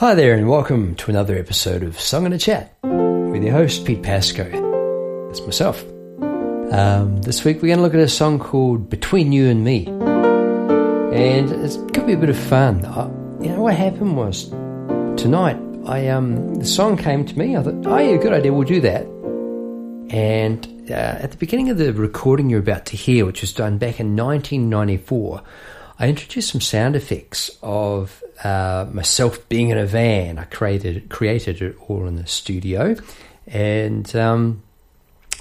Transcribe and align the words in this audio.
Hi 0.00 0.14
there, 0.14 0.32
and 0.32 0.48
welcome 0.48 0.94
to 0.94 1.10
another 1.10 1.36
episode 1.36 1.82
of 1.82 2.00
Song 2.00 2.24
and 2.24 2.32
a 2.32 2.38
Chat 2.38 2.74
with 2.82 3.42
your 3.42 3.52
host, 3.52 3.84
Pete 3.84 4.02
Pascoe. 4.02 4.48
That's 5.26 5.42
myself. 5.42 5.84
Um, 6.72 7.20
this 7.20 7.44
week 7.44 7.56
we're 7.56 7.68
going 7.68 7.80
to 7.80 7.82
look 7.82 7.92
at 7.92 8.00
a 8.00 8.08
song 8.08 8.38
called 8.38 8.88
Between 8.88 9.30
You 9.30 9.50
and 9.50 9.62
Me. 9.62 9.84
And 9.84 11.52
it's 11.52 11.76
going 11.76 11.92
to 11.92 12.06
be 12.06 12.12
a 12.14 12.16
bit 12.16 12.30
of 12.30 12.38
fun. 12.38 12.82
I, 12.86 13.08
you 13.44 13.50
know, 13.50 13.60
what 13.60 13.74
happened 13.74 14.16
was 14.16 14.48
tonight, 15.20 15.58
I 15.84 16.08
um, 16.08 16.54
the 16.54 16.64
song 16.64 16.96
came 16.96 17.26
to 17.26 17.38
me. 17.38 17.54
I 17.54 17.62
thought, 17.62 17.84
oh, 17.84 17.98
yeah, 17.98 18.16
good 18.16 18.32
idea, 18.32 18.54
we'll 18.54 18.66
do 18.66 18.80
that. 18.80 19.02
And 20.16 20.90
uh, 20.90 20.94
at 20.94 21.30
the 21.30 21.36
beginning 21.36 21.68
of 21.68 21.76
the 21.76 21.92
recording 21.92 22.48
you're 22.48 22.60
about 22.60 22.86
to 22.86 22.96
hear, 22.96 23.26
which 23.26 23.42
was 23.42 23.52
done 23.52 23.76
back 23.76 24.00
in 24.00 24.16
1994, 24.16 25.42
I 26.00 26.08
introduced 26.08 26.50
some 26.50 26.62
sound 26.62 26.96
effects 26.96 27.50
of 27.62 28.24
uh, 28.42 28.86
myself 28.90 29.46
being 29.50 29.68
in 29.68 29.76
a 29.76 29.84
van. 29.84 30.38
I 30.38 30.44
created 30.44 31.10
created 31.10 31.60
it 31.60 31.76
all 31.88 32.06
in 32.06 32.16
the 32.16 32.26
studio, 32.26 32.96
and 33.46 34.16
um, 34.16 34.62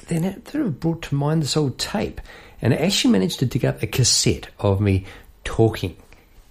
then 0.09 0.25
it 0.25 0.49
sort 0.49 0.65
of 0.65 0.81
brought 0.81 1.03
to 1.03 1.15
mind 1.15 1.43
this 1.43 1.55
old 1.55 1.79
tape, 1.79 2.19
and 2.61 2.73
I 2.73 2.77
actually 2.77 3.13
managed 3.13 3.39
to 3.39 3.45
dig 3.45 3.63
up 3.63 3.81
a 3.81 3.87
cassette 3.87 4.49
of 4.59 4.81
me 4.81 5.05
talking 5.45 5.95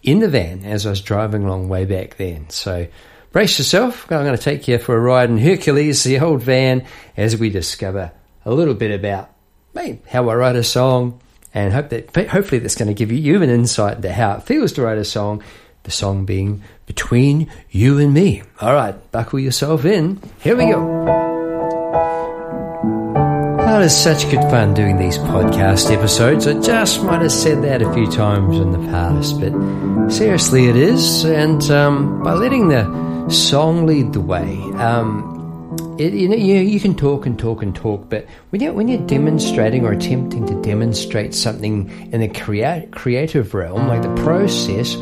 in 0.02 0.20
the 0.20 0.28
van 0.28 0.64
as 0.64 0.86
I 0.86 0.90
was 0.90 1.02
driving 1.02 1.44
along 1.44 1.68
way 1.68 1.84
back 1.84 2.16
then. 2.16 2.48
So 2.48 2.88
brace 3.30 3.58
yourself. 3.58 4.10
I'm 4.10 4.24
going 4.24 4.34
to 4.34 4.42
take 4.42 4.66
you 4.68 4.78
for 4.78 4.96
a 4.96 5.00
ride 5.00 5.28
in 5.28 5.36
Hercules, 5.36 6.02
the 6.04 6.20
old 6.20 6.42
van, 6.42 6.86
as 7.14 7.36
we 7.36 7.50
discover 7.50 8.12
a 8.46 8.54
little 8.54 8.72
bit 8.72 8.90
about 8.90 9.30
me, 9.74 10.00
how 10.08 10.30
I 10.30 10.34
write 10.34 10.56
a 10.56 10.64
song, 10.64 11.20
and 11.64 11.72
hope 11.72 11.88
that 11.90 12.14
hopefully 12.28 12.58
that's 12.58 12.76
going 12.76 12.88
to 12.88 12.94
give 12.94 13.10
you, 13.10 13.42
an 13.42 13.50
insight 13.50 13.96
into 13.96 14.12
how 14.12 14.36
it 14.36 14.42
feels 14.44 14.72
to 14.72 14.82
write 14.82 14.98
a 14.98 15.04
song. 15.04 15.42
The 15.84 15.90
song 15.90 16.26
being 16.26 16.62
between 16.86 17.50
you 17.70 17.98
and 17.98 18.12
me. 18.12 18.42
All 18.60 18.74
right, 18.74 18.94
buckle 19.10 19.38
yourself 19.38 19.84
in. 19.84 20.20
Here 20.40 20.56
we 20.56 20.66
go. 20.66 21.26
Oh, 23.60 23.80
it's 23.80 23.94
such 23.94 24.28
good 24.30 24.42
fun 24.50 24.74
doing 24.74 24.98
these 24.98 25.18
podcast 25.18 25.90
episodes. 25.90 26.46
I 26.46 26.60
just 26.60 27.02
might 27.04 27.22
have 27.22 27.32
said 27.32 27.62
that 27.62 27.80
a 27.80 27.92
few 27.94 28.10
times 28.10 28.58
in 28.58 28.72
the 28.72 28.78
past, 28.90 29.40
but 29.40 30.10
seriously, 30.10 30.66
it 30.68 30.76
is. 30.76 31.24
And 31.24 31.62
um, 31.70 32.22
by 32.22 32.34
letting 32.34 32.68
the 32.68 33.28
song 33.30 33.86
lead 33.86 34.12
the 34.12 34.20
way, 34.20 34.58
um, 34.74 35.37
it, 35.98 36.12
you 36.12 36.28
know, 36.28 36.36
you, 36.36 36.56
you 36.56 36.80
can 36.80 36.94
talk 36.94 37.26
and 37.26 37.38
talk 37.38 37.62
and 37.62 37.74
talk, 37.74 38.08
but 38.08 38.26
when 38.50 38.62
you're, 38.62 38.72
when 38.72 38.88
you're 38.88 39.06
demonstrating 39.06 39.84
or 39.84 39.92
attempting 39.92 40.46
to 40.46 40.62
demonstrate 40.62 41.34
something 41.34 41.90
in 42.12 42.20
the 42.20 42.28
crea- 42.28 42.88
creative 42.92 43.52
realm, 43.52 43.88
like 43.88 44.02
the 44.02 44.14
process, 44.22 44.94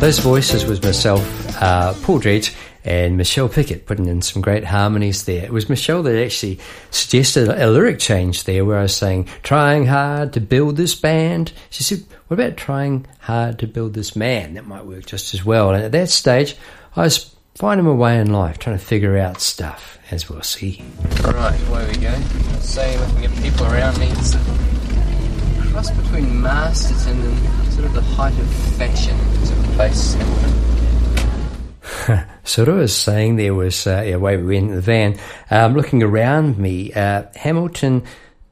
Those 0.05 0.19
voices 0.19 0.65
was 0.65 0.83
myself, 0.83 1.19
uh, 1.59 1.95
Paul 2.03 2.19
Dredge, 2.19 2.53
and 2.83 3.17
Michelle 3.17 3.49
Pickett 3.49 3.87
putting 3.87 4.05
in 4.05 4.21
some 4.21 4.39
great 4.39 4.63
harmonies 4.63 5.25
there. 5.25 5.43
It 5.43 5.51
was 5.51 5.67
Michelle 5.67 6.03
that 6.03 6.23
actually 6.23 6.59
suggested 6.91 7.47
a 7.47 7.71
lyric 7.71 7.97
change 7.97 8.43
there 8.43 8.63
where 8.65 8.77
I 8.77 8.83
was 8.83 8.95
saying, 8.95 9.27
trying 9.41 9.87
hard 9.87 10.33
to 10.33 10.39
build 10.39 10.77
this 10.77 10.93
band. 10.93 11.53
She 11.71 11.81
said, 11.81 12.03
what 12.27 12.39
about 12.39 12.55
trying 12.55 13.07
hard 13.17 13.57
to 13.57 13.67
build 13.67 13.95
this 13.95 14.15
man? 14.15 14.53
That 14.53 14.67
might 14.67 14.85
work 14.85 15.07
just 15.07 15.33
as 15.33 15.43
well. 15.43 15.71
And 15.71 15.83
at 15.83 15.91
that 15.93 16.11
stage, 16.11 16.55
I 16.95 17.01
was 17.01 17.35
finding 17.55 17.87
my 17.87 17.93
way 17.93 18.19
in 18.19 18.31
life, 18.31 18.59
trying 18.59 18.77
to 18.77 18.85
figure 18.85 19.17
out 19.17 19.41
stuff, 19.41 19.97
as 20.11 20.29
we'll 20.29 20.43
see. 20.43 20.83
Right, 21.23 21.59
away 21.67 21.87
we 21.87 21.97
go. 21.97 22.11
Let's 22.51 22.69
see 22.69 22.81
if 22.81 23.15
we 23.15 23.21
can 23.23 23.33
get 23.33 23.43
people 23.43 23.65
around 23.65 23.97
me. 23.97 24.09
It's 24.11 24.35
a 24.35 25.71
cross 25.71 25.89
between 25.89 26.43
Masterton 26.43 27.19
and 27.21 27.73
sort 27.73 27.85
of 27.87 27.93
the 27.93 28.01
height 28.01 28.37
of 28.37 28.47
fashion 28.77 29.17
what 32.61 32.69
I 32.69 32.73
was 32.73 32.95
saying 32.95 33.35
there 33.35 33.53
was, 33.53 33.85
uh, 33.85 34.03
yeah, 34.05 34.15
way 34.15 34.37
we 34.37 34.55
went 34.55 34.69
in 34.69 34.75
the 34.75 34.81
van, 34.81 35.19
um, 35.51 35.75
looking 35.75 36.01
around 36.01 36.57
me, 36.57 36.93
uh, 36.93 37.23
Hamilton 37.35 38.03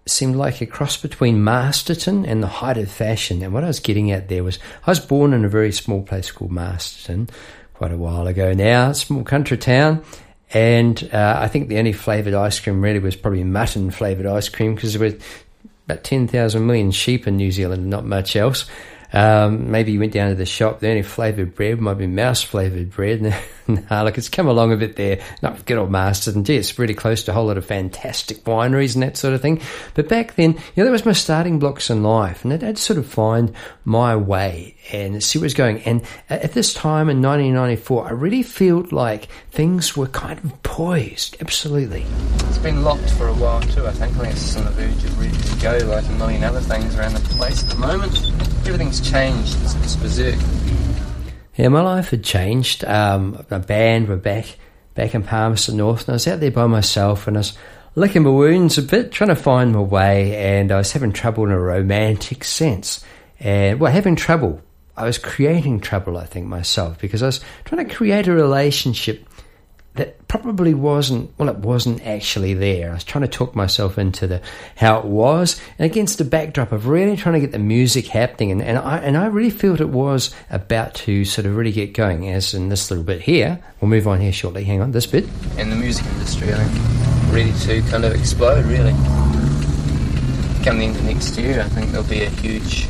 seemed 0.05 0.35
like 0.35 0.59
a 0.59 0.65
cross 0.65 0.97
between 0.97 1.41
Masterton 1.41 2.25
and 2.25 2.43
the 2.43 2.47
height 2.47 2.77
of 2.77 2.91
fashion. 2.91 3.41
And 3.41 3.53
what 3.53 3.63
I 3.63 3.67
was 3.67 3.79
getting 3.79 4.11
at 4.11 4.27
there 4.27 4.43
was, 4.43 4.59
I 4.85 4.91
was 4.91 4.99
born 4.99 5.31
in 5.31 5.45
a 5.45 5.49
very 5.49 5.71
small 5.71 6.03
place 6.03 6.29
called 6.29 6.51
Masterton 6.51 7.29
quite 7.73 7.93
a 7.93 7.97
while 7.97 8.27
ago 8.27 8.51
now, 8.51 8.91
small 8.91 9.23
country 9.23 9.57
town. 9.57 10.03
And 10.53 11.09
uh, 11.13 11.37
I 11.39 11.47
think 11.47 11.69
the 11.69 11.79
only 11.79 11.93
flavoured 11.93 12.33
ice 12.33 12.59
cream 12.59 12.81
really 12.81 12.99
was 12.99 13.15
probably 13.15 13.45
mutton 13.45 13.91
flavoured 13.91 14.25
ice 14.25 14.49
cream 14.49 14.75
because 14.75 14.93
there 14.93 15.09
were 15.09 15.17
about 15.85 16.03
10,000 16.03 16.65
million 16.65 16.91
sheep 16.91 17.27
in 17.27 17.37
New 17.37 17.51
Zealand, 17.51 17.89
not 17.89 18.05
much 18.05 18.35
else. 18.35 18.65
Um, 19.13 19.69
maybe 19.69 19.91
you 19.91 19.99
went 19.99 20.13
down 20.13 20.29
to 20.29 20.35
the 20.35 20.45
shop. 20.45 20.79
The 20.79 20.89
only 20.89 21.03
flavoured 21.03 21.55
bread 21.55 21.79
might 21.79 21.93
be 21.95 22.07
mouse 22.07 22.41
flavoured 22.41 22.91
bread. 22.91 23.21
no, 23.67 24.03
look, 24.03 24.17
it's 24.17 24.29
come 24.29 24.47
along 24.47 24.73
a 24.73 24.77
bit 24.77 24.95
there. 24.95 25.21
Not 25.41 25.65
good 25.65 25.77
old 25.77 25.91
Masterton, 25.91 26.43
gee, 26.43 26.57
it's 26.57 26.71
pretty 26.71 26.95
close 26.95 27.23
to 27.23 27.31
a 27.31 27.33
whole 27.33 27.45
lot 27.45 27.57
of 27.57 27.65
fantastic 27.65 28.43
wineries 28.43 28.95
and 28.95 29.03
that 29.03 29.15
sort 29.15 29.35
of 29.35 29.41
thing. 29.41 29.61
But 29.93 30.09
back 30.09 30.35
then, 30.35 30.53
you 30.53 30.59
know, 30.77 30.85
that 30.85 30.91
was 30.91 31.05
my 31.05 31.13
starting 31.13 31.59
blocks 31.59 31.89
in 31.89 32.01
life, 32.01 32.43
and 32.43 32.53
I'd, 32.53 32.63
I'd 32.63 32.77
sort 32.77 32.97
of 32.97 33.05
find 33.05 33.53
my 33.85 34.15
way 34.15 34.75
and 34.91 35.23
see 35.23 35.39
where 35.39 35.45
it's 35.45 35.53
going. 35.53 35.81
And 35.83 36.01
at 36.29 36.53
this 36.53 36.73
time 36.73 37.09
in 37.09 37.21
1994, 37.21 38.07
I 38.07 38.11
really 38.11 38.43
felt 38.43 38.91
like 38.91 39.27
things 39.51 39.95
were 39.95 40.07
kind 40.07 40.39
of 40.43 40.63
poised. 40.63 41.37
Absolutely. 41.39 42.05
It's 42.47 42.57
been 42.57 42.83
locked 42.83 43.11
for 43.11 43.27
a 43.27 43.33
while 43.33 43.61
too. 43.61 43.85
I 43.85 43.91
think. 43.91 44.15
I 44.17 44.19
think 44.21 44.33
it's 44.33 44.57
on 44.57 44.65
the 44.65 44.71
verge 44.71 45.03
of 45.03 45.19
ready 45.19 45.37
to 45.37 45.61
go, 45.61 45.85
like 45.87 46.05
a 46.07 46.11
million 46.13 46.43
other 46.43 46.61
things 46.61 46.95
around 46.97 47.13
the 47.13 47.19
place 47.35 47.63
at 47.63 47.69
the 47.69 47.77
moment. 47.77 48.31
Everything's 48.65 49.02
changed. 49.03 49.57
It's, 49.61 49.95
berserk. 49.95 50.39
Yeah, 51.55 51.67
my 51.67 51.81
life 51.81 52.09
had 52.09 52.23
changed. 52.23 52.83
Um, 52.85 53.45
my 53.49 53.59
band 53.59 54.07
were 54.07 54.17
back 54.17 54.57
back 54.95 55.13
in 55.13 55.23
Palmerston 55.23 55.77
North, 55.77 56.01
and 56.01 56.09
I 56.09 56.13
was 56.13 56.27
out 56.27 56.39
there 56.39 56.51
by 56.51 56.67
myself, 56.67 57.27
and 57.27 57.37
I 57.37 57.39
was 57.39 57.57
licking 57.95 58.23
my 58.23 58.29
wounds 58.29 58.77
a 58.77 58.81
bit, 58.81 59.11
trying 59.11 59.29
to 59.29 59.35
find 59.35 59.73
my 59.73 59.79
way, 59.79 60.35
and 60.35 60.71
I 60.71 60.77
was 60.77 60.91
having 60.91 61.11
trouble 61.11 61.45
in 61.45 61.51
a 61.51 61.59
romantic 61.59 62.43
sense. 62.43 63.03
And 63.39 63.79
well, 63.79 63.91
having 63.91 64.15
trouble. 64.15 64.61
I 64.95 65.05
was 65.05 65.17
creating 65.17 65.79
trouble, 65.79 66.17
I 66.17 66.25
think, 66.25 66.45
myself, 66.45 66.99
because 66.99 67.23
I 67.23 67.25
was 67.25 67.41
trying 67.65 67.87
to 67.87 67.95
create 67.95 68.27
a 68.27 68.31
relationship 68.31 69.27
that 69.95 70.27
probably 70.27 70.73
wasn't 70.73 71.31
well 71.37 71.49
it 71.49 71.57
wasn't 71.57 72.05
actually 72.05 72.53
there. 72.53 72.91
I 72.91 72.93
was 72.95 73.03
trying 73.03 73.21
to 73.23 73.27
talk 73.27 73.55
myself 73.55 73.97
into 73.97 74.25
the 74.25 74.41
how 74.75 74.99
it 74.99 75.05
was 75.05 75.61
and 75.77 75.85
against 75.85 76.17
the 76.17 76.25
backdrop 76.25 76.71
of 76.71 76.87
really 76.87 77.15
trying 77.15 77.33
to 77.33 77.39
get 77.39 77.51
the 77.51 77.59
music 77.59 78.07
happening 78.07 78.51
and, 78.51 78.61
and 78.61 78.77
i 78.79 78.97
and 78.97 79.15
i 79.15 79.27
really 79.27 79.51
felt 79.51 79.79
it 79.79 79.89
was 79.89 80.33
about 80.49 80.95
to 80.95 81.23
sort 81.25 81.45
of 81.45 81.55
really 81.55 81.71
get 81.71 81.93
going 81.93 82.27
as 82.29 82.53
in 82.53 82.69
this 82.69 82.89
little 82.89 83.03
bit 83.03 83.21
here. 83.21 83.63
We'll 83.79 83.89
move 83.89 84.07
on 84.07 84.21
here 84.21 84.33
shortly. 84.33 84.63
Hang 84.63 84.81
on 84.81 84.91
this 84.91 85.05
bit. 85.05 85.25
In 85.57 85.69
the 85.69 85.75
music 85.75 86.05
industry 86.07 86.53
i 86.53 86.57
think 86.57 87.33
ready 87.33 87.53
to 87.65 87.89
kind 87.89 88.05
of 88.05 88.13
explode 88.13 88.65
really. 88.65 88.93
Coming 90.63 90.89
into 90.89 91.03
next 91.03 91.37
year 91.37 91.61
i 91.61 91.69
think 91.69 91.91
there'll 91.91 92.07
be 92.07 92.23
a 92.23 92.29
huge 92.29 92.87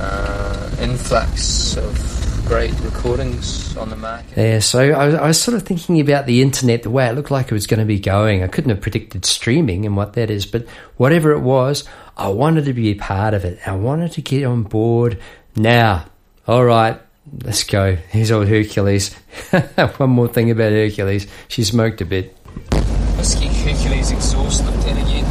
uh, 0.00 0.70
influx 0.80 1.76
of 1.76 2.23
great 2.46 2.78
recordings 2.80 3.76
on 3.76 3.90
the 3.90 3.96
market. 3.96 4.36
Yeah, 4.36 4.58
so 4.58 4.92
I 4.92 5.06
was, 5.06 5.14
I 5.14 5.26
was, 5.26 5.40
sort 5.40 5.56
of 5.56 5.62
thinking 5.62 6.00
about 6.00 6.26
the 6.26 6.42
internet, 6.42 6.82
the 6.82 6.90
way 6.90 7.06
it 7.06 7.14
looked 7.14 7.30
like 7.30 7.46
it 7.46 7.52
was 7.52 7.66
going 7.66 7.80
to 7.80 7.86
be 7.86 7.98
going. 7.98 8.42
I 8.42 8.48
couldn't 8.48 8.70
have 8.70 8.80
predicted 8.80 9.24
streaming 9.24 9.86
and 9.86 9.96
what 9.96 10.12
that 10.14 10.30
is, 10.30 10.46
but 10.46 10.66
whatever 10.96 11.32
it 11.32 11.40
was, 11.40 11.84
I 12.16 12.28
wanted 12.28 12.66
to 12.66 12.72
be 12.72 12.90
a 12.90 12.94
part 12.94 13.34
of 13.34 13.44
it. 13.44 13.58
I 13.66 13.74
wanted 13.74 14.12
to 14.12 14.22
get 14.22 14.44
on 14.44 14.62
board 14.62 15.18
now. 15.56 16.06
All 16.46 16.64
right, 16.64 17.00
let's 17.42 17.64
go. 17.64 17.96
Here's 17.96 18.30
old 18.30 18.48
Hercules. 18.48 19.14
One 19.96 20.10
more 20.10 20.28
thing 20.28 20.50
about 20.50 20.72
Hercules. 20.72 21.26
She 21.48 21.64
smoked 21.64 22.00
a 22.02 22.04
bit. 22.04 22.36
Let's 23.16 23.34
get 23.34 23.52
Hercules 23.52 24.10
exhaust 24.10 24.64
looked 24.66 24.86
at 24.86 24.96
again. 24.98 25.24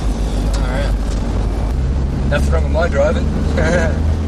All 0.56 0.62
right. 0.62 2.30
Nothing 2.31 2.54
wrong 2.54 2.63
with 2.63 2.74
my 2.74 2.88
driving. 2.88 4.19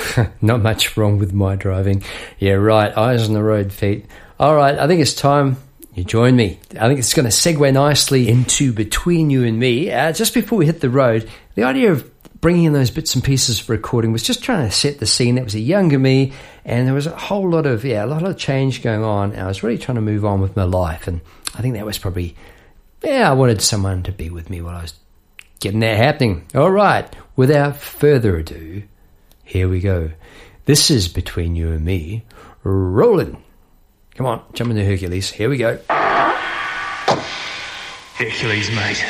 Not 0.40 0.62
much 0.62 0.96
wrong 0.96 1.18
with 1.18 1.32
my 1.32 1.56
driving. 1.56 2.02
Yeah, 2.38 2.52
right. 2.52 2.96
Eyes 2.96 3.28
on 3.28 3.34
the 3.34 3.42
road, 3.42 3.72
feet. 3.72 4.06
All 4.38 4.56
right, 4.56 4.76
I 4.76 4.86
think 4.86 5.00
it's 5.00 5.14
time 5.14 5.56
you 5.94 6.04
join 6.04 6.34
me. 6.34 6.58
I 6.80 6.88
think 6.88 6.98
it's 6.98 7.14
going 7.14 7.28
to 7.28 7.30
segue 7.30 7.72
nicely 7.72 8.28
into 8.28 8.72
Between 8.72 9.30
You 9.30 9.44
and 9.44 9.58
Me. 9.58 9.90
Uh, 9.90 10.12
just 10.12 10.32
before 10.32 10.58
we 10.58 10.66
hit 10.66 10.80
the 10.80 10.90
road, 10.90 11.28
the 11.54 11.64
idea 11.64 11.92
of 11.92 12.10
bringing 12.40 12.64
in 12.64 12.72
those 12.72 12.90
bits 12.90 13.14
and 13.14 13.22
pieces 13.22 13.60
for 13.60 13.72
recording 13.72 14.10
was 14.10 14.22
just 14.22 14.42
trying 14.42 14.66
to 14.66 14.74
set 14.74 14.98
the 14.98 15.06
scene. 15.06 15.34
That 15.34 15.44
was 15.44 15.54
a 15.54 15.60
younger 15.60 15.98
me, 15.98 16.32
and 16.64 16.86
there 16.86 16.94
was 16.94 17.06
a 17.06 17.16
whole 17.16 17.48
lot 17.48 17.66
of, 17.66 17.84
yeah, 17.84 18.04
a 18.04 18.06
lot 18.06 18.24
of 18.24 18.38
change 18.38 18.82
going 18.82 19.04
on. 19.04 19.36
I 19.36 19.46
was 19.46 19.62
really 19.62 19.78
trying 19.78 19.96
to 19.96 20.02
move 20.02 20.24
on 20.24 20.40
with 20.40 20.56
my 20.56 20.64
life. 20.64 21.06
And 21.06 21.20
I 21.54 21.60
think 21.60 21.74
that 21.74 21.86
was 21.86 21.98
probably, 21.98 22.34
yeah, 23.02 23.30
I 23.30 23.34
wanted 23.34 23.60
someone 23.60 24.02
to 24.04 24.12
be 24.12 24.30
with 24.30 24.48
me 24.48 24.62
while 24.62 24.76
I 24.76 24.82
was 24.82 24.94
getting 25.60 25.80
that 25.80 25.98
happening. 25.98 26.46
All 26.54 26.70
right, 26.70 27.14
without 27.36 27.76
further 27.76 28.38
ado, 28.38 28.84
here 29.52 29.68
we 29.68 29.80
go. 29.80 30.10
This 30.64 30.90
is 30.90 31.08
between 31.08 31.56
you 31.56 31.72
and 31.72 31.84
me. 31.84 32.24
Rolling. 32.64 33.36
Come 34.14 34.24
on, 34.24 34.42
jump 34.54 34.70
into 34.70 34.82
Hercules. 34.82 35.30
Here 35.30 35.50
we 35.50 35.58
go. 35.58 35.78
Hercules, 38.16 38.70
mate. 38.70 39.04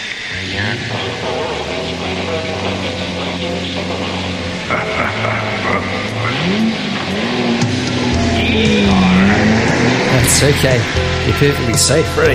That's 10.11 10.43
okay. 10.43 10.79
You're 11.25 11.37
perfectly 11.37 11.75
safe, 11.75 12.17
Ready? 12.19 12.35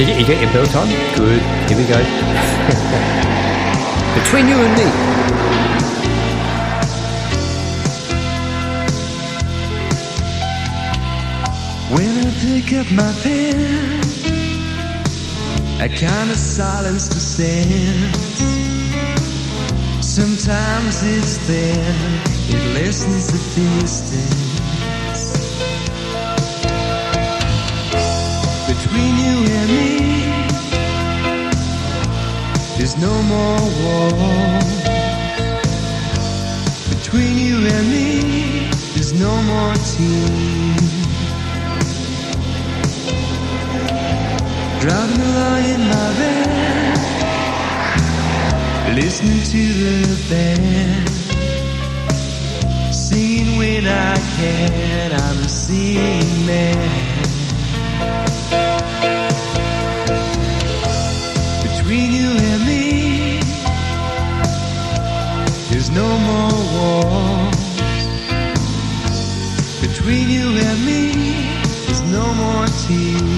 You, 0.00 0.06
you 0.18 0.24
get 0.24 0.40
your 0.40 0.50
belt 0.54 0.74
on? 0.74 0.88
Good. 1.14 1.42
Here 1.68 1.76
we 1.76 1.84
go. 1.84 1.98
Between 4.14 4.48
you 4.48 4.56
and 4.56 4.74
me. 4.78 5.37
Pick 12.40 12.72
up 12.72 12.90
my 12.92 13.12
pen, 13.22 14.00
a 15.80 15.88
kind 15.88 16.30
of 16.30 16.36
silence 16.36 17.08
descends. 17.08 18.38
Sometimes 20.00 21.02
it's 21.02 21.36
there, 21.48 21.94
it 22.48 22.62
lessens 22.74 23.26
the 23.32 23.40
distance 23.60 24.48
between 28.68 29.14
you 29.24 29.36
and 29.58 29.68
me. 29.78 29.88
There's 32.76 32.96
no 32.98 33.14
more 33.34 33.60
wall 33.82 34.60
between 36.88 37.38
you 37.38 37.56
and 37.66 37.90
me. 37.90 38.70
There's 38.94 39.12
no 39.12 39.42
more 39.42 39.74
tears. 39.74 40.77
Along 44.88 45.64
in 45.64 45.80
my 45.80 46.12
van, 46.18 46.94
listening 48.94 49.42
to 49.42 49.62
the 50.08 50.16
band, 50.30 51.08
singing 52.94 53.58
when 53.58 53.86
I 53.86 54.16
can. 54.36 55.12
I'm 55.12 55.38
a 55.44 55.48
seeing 55.48 56.46
man. 56.46 56.90
Between 61.64 62.08
you 62.12 62.30
and 62.50 62.60
me, 62.66 63.40
there's 65.68 65.90
no 65.90 66.08
more 66.28 66.54
walls. 66.74 67.56
Between 69.82 70.30
you 70.30 70.56
and 70.66 70.78
me, 70.86 71.02
there's 71.84 72.00
no 72.00 72.24
more 72.32 72.66
tears. 72.86 73.37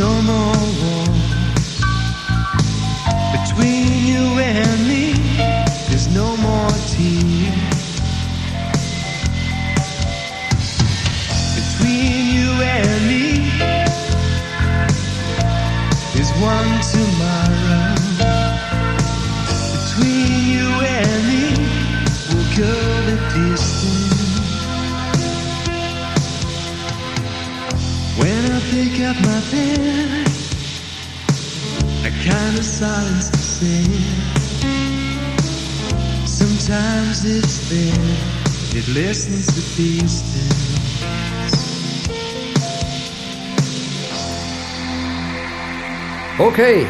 No 0.00 0.22
more 0.22 0.59
silence. 32.80 33.30
Sometimes 36.24 37.24
it's 37.26 37.58
thin, 37.68 38.78
it 38.78 38.88
listens 38.88 39.46
to 39.48 39.60
distance. 39.76 40.80
Okay, 46.40 46.86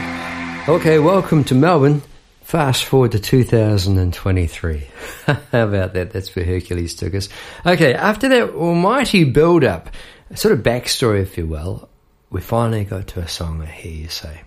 okay, 0.68 0.98
welcome 1.00 1.42
to 1.42 1.56
Melbourne. 1.56 2.02
Fast 2.42 2.84
forward 2.84 3.10
to 3.12 3.18
2023. 3.18 4.86
How 5.26 5.38
about 5.52 5.94
that? 5.94 6.12
That's 6.12 6.36
where 6.36 6.44
Hercules 6.44 6.94
took 6.94 7.16
us. 7.16 7.28
Okay, 7.66 7.94
after 7.94 8.28
that 8.28 8.50
almighty 8.50 9.24
build 9.24 9.64
up, 9.64 9.90
sort 10.36 10.54
of 10.54 10.60
backstory, 10.60 11.22
if 11.22 11.36
you 11.36 11.48
will, 11.48 11.88
we 12.30 12.40
finally 12.40 12.84
got 12.84 13.08
to 13.08 13.20
a 13.20 13.26
song 13.26 13.60
I 13.60 13.66
hear 13.66 13.92
you 13.92 14.08
say. 14.08 14.42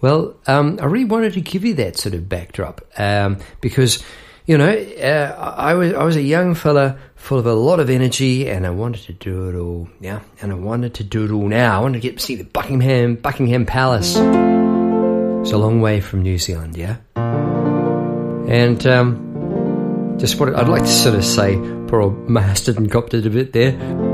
Well, 0.00 0.36
um, 0.46 0.78
I 0.80 0.86
really 0.86 1.04
wanted 1.04 1.32
to 1.34 1.40
give 1.40 1.64
you 1.64 1.74
that 1.74 1.98
sort 1.98 2.14
of 2.14 2.28
backdrop 2.28 2.82
um, 2.96 3.38
because, 3.60 4.02
you 4.46 4.56
know, 4.56 4.70
uh, 4.70 5.54
I 5.56 5.74
was 5.74 5.92
I 5.92 6.04
was 6.04 6.16
a 6.16 6.22
young 6.22 6.54
fella 6.54 6.98
full 7.16 7.38
of 7.38 7.46
a 7.46 7.54
lot 7.54 7.80
of 7.80 7.90
energy, 7.90 8.48
and 8.48 8.66
I 8.66 8.70
wanted 8.70 9.02
to 9.04 9.12
do 9.12 9.48
it 9.48 9.56
all. 9.56 9.88
Yeah, 10.00 10.20
and 10.40 10.52
I 10.52 10.54
wanted 10.54 10.94
to 10.94 11.04
do 11.04 11.24
it 11.24 11.30
all 11.32 11.48
now. 11.48 11.78
I 11.78 11.82
wanted 11.82 12.00
to 12.00 12.08
get 12.08 12.18
to 12.18 12.24
see 12.24 12.36
the 12.36 12.44
Buckingham 12.44 13.16
Buckingham 13.16 13.66
Palace. 13.66 14.16
It's 14.16 15.52
a 15.52 15.58
long 15.58 15.80
way 15.80 16.00
from 16.00 16.22
New 16.22 16.38
Zealand, 16.38 16.76
yeah. 16.76 16.96
And 17.16 18.86
um, 18.86 20.16
just 20.18 20.38
what 20.38 20.54
I'd 20.54 20.68
like 20.68 20.82
to 20.82 20.88
sort 20.88 21.16
of 21.16 21.24
say, 21.24 21.56
poor 21.88 22.00
old 22.00 22.28
and 22.28 22.90
copped 22.90 23.14
it 23.14 23.26
a 23.26 23.30
bit 23.30 23.52
there 23.52 24.07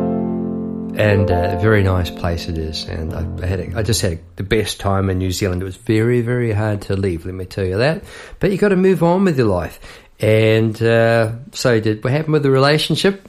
and 0.97 1.31
uh, 1.31 1.57
a 1.57 1.61
very 1.61 1.83
nice 1.83 2.11
place 2.11 2.49
it 2.49 2.59
is. 2.59 2.85
And 2.85 3.15
I, 3.15 3.47
had 3.47 3.61
a, 3.61 3.79
I 3.79 3.83
just 3.83 4.01
had 4.01 4.21
the 4.37 4.43
best 4.43 4.81
time 4.81 5.11
in 5.11 5.19
New 5.19 5.33
Zealand. 5.33 5.63
It 5.63 5.65
was 5.65 5.77
very 5.77 6.21
very 6.21 6.53
hard 6.53 6.83
to 6.83 6.97
leave, 6.97 7.27
let 7.27 7.35
me 7.35 7.45
tell 7.45 7.65
you 7.65 7.79
that. 7.79 8.05
But 8.41 8.53
you 8.53 8.59
got 8.59 8.69
to 8.69 8.77
move 8.77 9.03
on 9.03 9.25
with 9.25 9.39
your 9.39 9.49
life. 9.49 9.81
And 10.21 10.81
uh, 10.83 11.33
so 11.53 11.81
did 11.81 12.03
what 12.05 12.13
happened 12.13 12.35
with 12.35 12.43
the 12.43 12.51
relationship? 12.51 13.29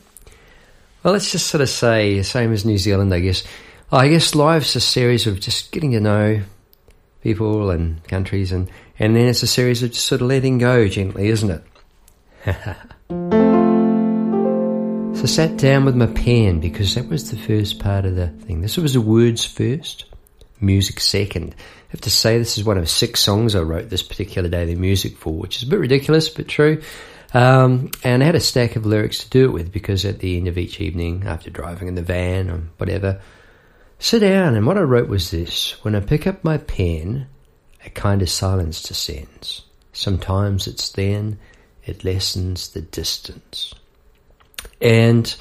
Well, 1.04 1.14
let's 1.14 1.32
just 1.32 1.48
sort 1.48 1.62
of 1.62 1.70
say 1.70 2.22
same 2.24 2.52
as 2.52 2.66
New 2.66 2.78
Zealand, 2.78 3.14
I 3.14 3.20
guess. 3.20 3.44
I 3.92 4.08
guess 4.08 4.34
life's 4.34 4.76
a 4.76 4.82
series 4.82 5.28
of 5.28 5.40
just 5.40 5.72
getting 5.72 5.92
to 5.92 6.00
know 6.00 6.42
people 7.22 7.70
and 7.70 8.04
countries, 8.08 8.52
and 8.52 8.70
and 8.98 9.16
then 9.16 9.28
it's 9.28 9.44
a 9.44 9.48
series 9.48 9.84
of 9.84 9.92
just 9.92 10.06
sort 10.06 10.22
of 10.22 10.28
letting 10.28 10.58
go 10.58 10.88
gently, 10.88 11.28
isn't 11.28 11.64
it? 12.46 12.56
I 15.26 15.28
sat 15.28 15.58
down 15.58 15.86
with 15.86 15.96
my 15.96 16.06
pen 16.06 16.60
because 16.60 16.94
that 16.94 17.08
was 17.08 17.32
the 17.32 17.36
first 17.36 17.80
part 17.80 18.06
of 18.06 18.16
the 18.16 18.28
thing. 18.28 18.62
This 18.62 18.78
was 18.78 18.94
the 18.94 19.02
words 19.02 19.44
first, 19.44 20.06
music 20.62 21.00
second. 21.00 21.56
I 21.58 21.64
have 21.88 22.02
to 22.02 22.12
say 22.12 22.38
this 22.38 22.60
is 22.60 22.64
one 22.64 22.78
of 22.78 22.88
six 22.88 23.22
songs 23.22 23.56
I 23.56 23.62
wrote 23.62 23.90
this 23.90 24.04
particular 24.04 24.50
day, 24.50 24.66
the 24.66 24.76
music 24.76 25.18
for, 25.18 25.34
which 25.34 25.58
is 25.58 25.64
a 25.64 25.66
bit 25.66 25.80
ridiculous 25.80 26.30
but 26.30 26.48
true. 26.48 26.84
Um, 27.34 27.90
and 28.04 28.22
I 28.22 28.26
had 28.28 28.36
a 28.36 28.40
stack 28.40 28.76
of 28.76 28.86
lyrics 28.86 29.24
to 29.24 29.30
do 29.32 29.46
it 29.46 29.52
with 29.52 29.72
because 29.72 30.06
at 30.06 30.20
the 30.20 30.38
end 30.38 30.48
of 30.48 30.60
each 30.60 30.80
evening, 30.80 31.24
after 31.26 31.50
driving 31.50 31.88
in 31.88 31.96
the 31.96 32.04
van 32.04 32.52
or 32.52 32.62
whatever, 32.78 33.20
sit 33.98 34.20
down. 34.20 34.54
And 34.54 34.68
what 34.68 34.78
I 34.78 34.82
wrote 34.82 35.10
was 35.10 35.32
this 35.32 35.84
When 35.84 35.96
I 35.96 36.02
pick 36.02 36.28
up 36.28 36.44
my 36.44 36.60
pen, 36.60 37.26
a 37.84 37.90
kind 37.90 38.22
of 38.22 38.30
silence 38.30 38.84
descends. 38.84 39.64
Sometimes 39.92 40.68
it's 40.68 40.90
then, 40.90 41.40
it 41.84 42.04
lessens 42.04 42.70
the 42.70 42.82
distance. 42.82 43.74
And 44.82 45.36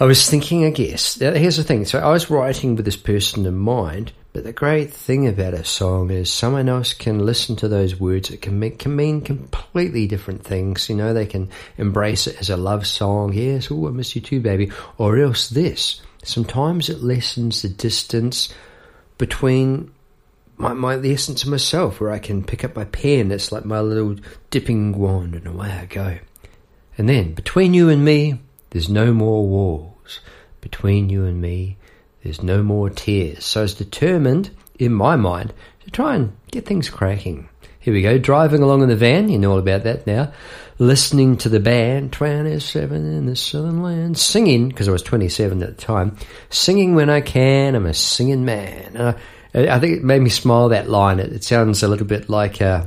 I 0.00 0.04
was 0.04 0.28
thinking, 0.30 0.64
I 0.64 0.70
guess, 0.70 1.16
here's 1.16 1.56
the 1.56 1.64
thing. 1.64 1.84
So 1.84 1.98
I 1.98 2.12
was 2.12 2.30
writing 2.30 2.76
with 2.76 2.84
this 2.84 2.96
person 2.96 3.46
in 3.46 3.56
mind, 3.56 4.12
but 4.32 4.44
the 4.44 4.52
great 4.52 4.92
thing 4.92 5.26
about 5.26 5.54
a 5.54 5.64
song 5.64 6.10
is 6.10 6.32
someone 6.32 6.68
else 6.68 6.92
can 6.92 7.18
listen 7.26 7.56
to 7.56 7.68
those 7.68 7.98
words. 7.98 8.30
It 8.30 8.40
can, 8.40 8.60
make, 8.60 8.78
can 8.78 8.94
mean 8.94 9.20
completely 9.20 10.06
different 10.06 10.44
things. 10.44 10.88
You 10.88 10.94
know, 10.94 11.12
they 11.12 11.26
can 11.26 11.50
embrace 11.78 12.28
it 12.28 12.36
as 12.38 12.48
a 12.48 12.56
love 12.56 12.86
song. 12.86 13.32
Yes, 13.32 13.68
oh, 13.72 13.88
I 13.88 13.90
miss 13.90 14.14
you 14.14 14.22
too, 14.22 14.40
baby. 14.40 14.70
Or 14.98 15.18
else 15.18 15.48
this. 15.48 16.00
Sometimes 16.22 16.88
it 16.88 17.02
lessens 17.02 17.62
the 17.62 17.68
distance 17.68 18.54
between 19.18 19.90
my, 20.58 20.72
my 20.74 20.96
the 20.96 21.12
essence 21.12 21.42
of 21.42 21.48
myself, 21.48 22.00
where 22.00 22.10
I 22.10 22.18
can 22.18 22.44
pick 22.44 22.64
up 22.64 22.76
my 22.76 22.84
pen. 22.84 23.32
It's 23.32 23.50
like 23.50 23.64
my 23.64 23.80
little 23.80 24.16
dipping 24.50 24.96
wand, 24.96 25.34
and 25.34 25.46
away 25.46 25.70
I 25.70 25.86
go. 25.86 26.18
And 26.98 27.08
then, 27.08 27.32
between 27.32 27.74
you 27.74 27.88
and 27.88 28.04
me, 28.04 28.40
there's 28.70 28.88
no 28.88 29.12
more 29.12 29.46
walls. 29.46 30.20
Between 30.60 31.08
you 31.08 31.24
and 31.24 31.40
me, 31.40 31.76
there's 32.24 32.42
no 32.42 32.62
more 32.62 32.90
tears. 32.90 33.44
So 33.44 33.60
I 33.60 33.62
was 33.62 33.74
determined, 33.74 34.50
in 34.80 34.92
my 34.92 35.14
mind, 35.14 35.54
to 35.84 35.90
try 35.92 36.16
and 36.16 36.36
get 36.50 36.66
things 36.66 36.90
cracking. 36.90 37.48
Here 37.78 37.94
we 37.94 38.02
go, 38.02 38.18
driving 38.18 38.62
along 38.62 38.82
in 38.82 38.88
the 38.88 38.96
van, 38.96 39.28
you 39.28 39.38
know 39.38 39.52
all 39.52 39.58
about 39.58 39.84
that 39.84 40.08
now. 40.08 40.32
Listening 40.78 41.36
to 41.38 41.48
the 41.48 41.60
band, 41.60 42.12
27 42.12 42.96
in 42.96 43.26
the 43.26 43.36
southern 43.36 43.82
land, 43.82 44.18
singing, 44.18 44.68
because 44.68 44.88
I 44.88 44.92
was 44.92 45.02
27 45.02 45.62
at 45.62 45.76
the 45.76 45.82
time, 45.82 46.16
singing 46.50 46.96
when 46.96 47.08
I 47.08 47.20
can, 47.20 47.76
I'm 47.76 47.86
a 47.86 47.94
singing 47.94 48.44
man. 48.44 48.96
Uh, 48.96 49.18
I 49.54 49.78
think 49.78 49.98
it 49.98 50.04
made 50.04 50.20
me 50.20 50.30
smile 50.30 50.68
that 50.70 50.90
line. 50.90 51.20
It, 51.20 51.32
it 51.32 51.44
sounds 51.44 51.82
a 51.84 51.88
little 51.88 52.06
bit 52.06 52.28
like, 52.28 52.60
uh, 52.60 52.86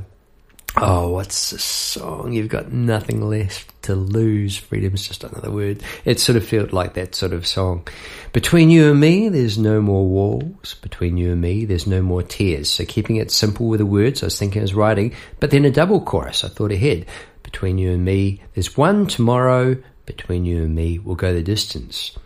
oh, 0.77 1.09
what's 1.09 1.51
the 1.51 1.59
song? 1.59 2.33
You've 2.33 2.47
got 2.47 2.71
nothing 2.71 3.21
left 3.27 3.81
to 3.83 3.95
lose. 3.95 4.57
Freedom's 4.57 5.07
just 5.07 5.23
another 5.23 5.51
word. 5.51 5.83
It 6.05 6.19
sort 6.19 6.35
of 6.35 6.45
felt 6.45 6.71
like 6.71 6.93
that 6.93 7.15
sort 7.15 7.33
of 7.33 7.45
song. 7.45 7.87
Between 8.33 8.69
you 8.69 8.91
and 8.91 8.99
me, 8.99 9.29
there's 9.29 9.57
no 9.57 9.81
more 9.81 10.07
walls. 10.07 10.75
Between 10.81 11.17
you 11.17 11.33
and 11.33 11.41
me, 11.41 11.65
there's 11.65 11.87
no 11.87 12.01
more 12.01 12.23
tears. 12.23 12.69
So 12.69 12.85
keeping 12.85 13.17
it 13.17 13.31
simple 13.31 13.67
with 13.67 13.79
the 13.79 13.85
words, 13.85 14.23
I 14.23 14.27
was 14.27 14.39
thinking 14.39 14.61
I 14.61 14.63
was 14.63 14.73
writing, 14.73 15.13
but 15.39 15.51
then 15.51 15.65
a 15.65 15.71
double 15.71 16.01
chorus. 16.01 16.43
I 16.43 16.47
thought 16.47 16.71
ahead. 16.71 17.05
Between 17.43 17.77
you 17.77 17.91
and 17.91 18.05
me, 18.05 18.41
there's 18.53 18.77
one 18.77 19.07
tomorrow. 19.07 19.75
Between 20.05 20.45
you 20.45 20.63
and 20.63 20.75
me, 20.75 20.99
we'll 20.99 21.15
go 21.15 21.33
the 21.33 21.43
distance. 21.43 22.17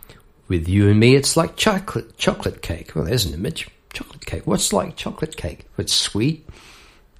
With 0.48 0.68
you 0.68 0.88
and 0.88 1.00
me, 1.00 1.16
it's 1.16 1.36
like 1.36 1.56
chocolate 1.56 2.16
chocolate 2.16 2.62
cake. 2.62 2.94
Well, 2.94 3.04
there's 3.04 3.24
an 3.24 3.34
image. 3.34 3.68
Chocolate 3.92 4.24
cake. 4.26 4.46
What's 4.46 4.72
like 4.72 4.96
chocolate 4.96 5.36
cake? 5.36 5.66
It's 5.78 5.92
sweet. 5.92 6.48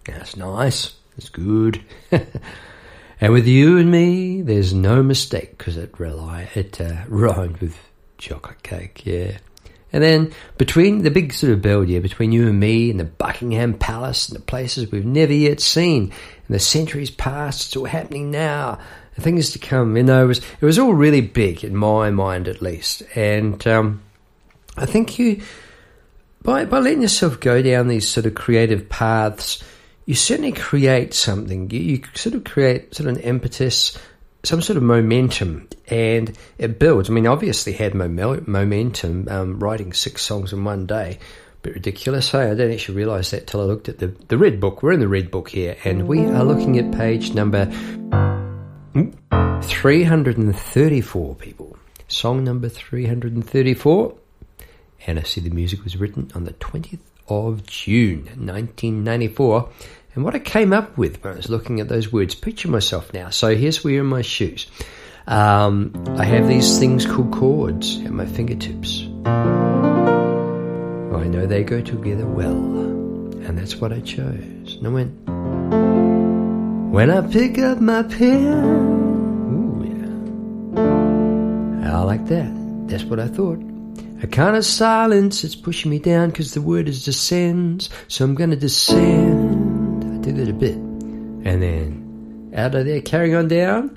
That's 0.05 0.37
nice. 0.37 0.95
It's 1.17 1.29
good. 1.29 1.83
And 3.21 3.33
with 3.33 3.47
you 3.47 3.79
and 3.79 3.91
me, 3.91 4.43
there's 4.43 4.75
no 4.75 5.03
mistake 5.03 5.57
because 5.57 5.77
it 5.77 5.99
rely 5.99 6.51
it 6.55 6.81
uh, 6.81 7.05
rhymed 7.09 7.59
with 7.59 7.79
chocolate 8.19 8.63
cake, 8.63 9.07
yeah. 9.07 9.39
And 9.93 10.03
then 10.03 10.33
between 10.59 11.03
the 11.03 11.11
big 11.11 11.33
sort 11.33 11.53
of 11.53 11.63
build, 11.63 11.89
yeah, 11.89 12.01
between 12.01 12.33
you 12.33 12.49
and 12.49 12.61
me 12.61 12.91
and 12.91 13.01
the 13.01 13.05
Buckingham 13.05 13.79
Palace 13.79 14.29
and 14.29 14.37
the 14.37 14.43
places 14.43 14.91
we've 14.91 15.07
never 15.07 15.33
yet 15.33 15.61
seen, 15.61 16.13
and 16.47 16.55
the 16.55 16.59
centuries 16.59 17.11
past, 17.11 17.69
it's 17.69 17.77
all 17.77 17.87
happening 17.87 18.31
now, 18.31 18.79
the 19.15 19.23
things 19.23 19.53
to 19.53 19.59
come. 19.59 19.97
You 19.97 20.03
know, 20.03 20.25
it 20.25 20.29
was 20.29 20.39
it 20.39 20.67
was 20.67 20.79
all 20.79 20.93
really 20.93 21.23
big 21.23 21.65
in 21.65 21.75
my 21.75 22.11
mind, 22.11 22.49
at 22.49 22.61
least. 22.61 23.03
And 23.15 23.67
um, 23.67 24.03
I 24.77 24.85
think 24.85 25.19
you 25.19 25.41
by 26.43 26.67
by 26.67 26.81
letting 26.81 27.01
yourself 27.01 27.41
go 27.41 27.63
down 27.63 27.89
these 27.89 28.07
sort 28.07 28.27
of 28.27 28.35
creative 28.35 28.91
paths 28.91 29.65
you 30.07 30.15
certainly 30.15 30.53
create 30.53 31.13
something. 31.13 31.69
You, 31.71 31.81
you 31.81 32.03
sort 32.15 32.37
of 32.37 32.45
create 32.45 32.95
sort 32.95 33.11
of 33.11 33.17
an 33.17 33.23
impetus, 33.23 33.99
some 34.45 34.63
sort 34.63 34.77
of 34.77 34.85
momentum, 34.85 35.69
and 35.89 36.37
it 36.59 36.79
builds. 36.79 37.11
I 37.11 37.13
mean, 37.13 37.27
obviously 37.27 37.73
had 37.73 37.95
momentum 37.95 39.29
um, 39.29 39.59
writing 39.59 39.93
six 39.93 40.23
songs 40.23 40.53
in 40.53 40.65
one 40.65 40.87
day. 40.87 41.19
Bit 41.63 41.75
ridiculous, 41.75 42.31
hey? 42.31 42.45
I 42.45 42.51
didn't 42.51 42.75
actually 42.75 42.95
realise 42.97 43.33
that 43.33 43.49
till 43.49 43.61
I 43.61 43.65
looked 43.65 43.89
at 43.89 43.99
the, 43.99 44.07
the 44.29 44.39
red 44.39 44.61
book. 44.61 44.85
We're 44.85 44.93
in 44.93 45.01
the 45.01 45.09
red 45.09 45.33
book 45.33 45.49
here, 45.49 45.77
and 45.85 46.07
we 46.07 46.25
are 46.25 46.45
looking 46.45 46.79
at 46.79 46.93
page 46.93 47.35
number 47.35 47.67
334, 49.63 51.35
people. 51.35 51.77
Song 52.07 52.45
number 52.45 52.69
334. 52.69 54.15
And 55.07 55.19
I 55.19 55.23
see 55.23 55.41
the 55.41 55.51
music 55.51 55.85
was 55.85 55.97
written 55.97 56.31
on 56.35 56.45
the 56.45 56.53
20th 56.55 57.01
of 57.29 57.67
June 57.67 58.27
1994. 58.27 59.69
And 60.15 60.25
what 60.25 60.35
I 60.35 60.39
came 60.39 60.73
up 60.73 60.97
with 60.97 61.23
when 61.23 61.35
I 61.35 61.37
was 61.37 61.51
looking 61.51 61.81
at 61.81 61.89
those 61.89 62.11
words, 62.13 62.35
picture 62.35 62.69
myself 62.69 63.13
now. 63.13 63.31
So 63.31 63.55
here's 63.55 63.85
where 63.85 64.01
in 64.01 64.07
my 64.07 64.23
shoes. 64.23 64.67
Um, 65.27 65.93
I 66.17 66.25
have 66.25 66.49
these 66.49 66.79
things 66.79 67.05
called 67.05 67.33
chords 67.33 68.01
at 68.03 68.13
my 68.13 68.27
fingertips. 68.27 69.09
I 71.17 71.29
know 71.29 71.47
they 71.47 71.65
go 71.65 71.81
together 71.81 72.25
well, 72.27 72.55
and 72.55 73.59
that's 73.59 73.77
what 73.77 73.93
I 73.93 74.01
chose. 74.01 74.77
And 74.77 74.87
I 74.87 74.91
went, 74.91 75.11
when 76.93 77.11
I 77.11 77.21
pick 77.27 77.59
up 77.59 77.81
my 77.81 78.05
pen, 78.05 78.65
ooh 79.53 79.83
yeah, 81.83 81.99
I 81.99 82.03
like 82.03 82.27
that. 82.27 82.53
That's 82.89 83.05
what 83.05 83.19
I 83.19 83.27
thought. 83.27 83.59
A 84.23 84.27
kind 84.27 84.57
of 84.57 84.65
silence, 84.65 85.45
it's 85.45 85.55
pushing 85.55 85.91
me 85.91 85.99
down 85.99 86.31
because 86.31 86.55
the 86.55 86.63
word 86.63 86.89
is 86.89 87.05
descends, 87.05 87.91
so 88.09 88.25
I'm 88.25 88.35
going 88.35 88.49
to 88.49 88.57
descend. 88.57 90.05
I 90.05 90.19
did 90.25 90.39
it 90.39 90.49
a 90.49 90.55
bit. 90.55 90.77
And 90.77 91.63
then 91.63 92.51
out 92.55 92.75
of 92.75 92.87
there, 92.87 93.03
carrying 93.03 93.35
on 93.35 93.49
down. 93.49 93.95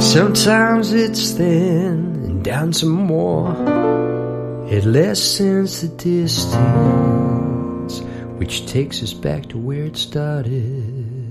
Sometimes 0.00 0.92
it's 0.92 1.32
thin 1.32 2.22
and 2.24 2.44
down 2.44 2.72
some 2.72 2.90
more. 2.90 3.50
It 4.70 4.84
lessens 4.84 5.80
the 5.80 5.88
distance, 5.88 6.60
which 8.38 8.66
takes 8.66 9.02
us 9.02 9.12
back 9.12 9.46
to 9.46 9.58
where 9.58 9.86
it 9.86 9.96
started. 9.96 11.26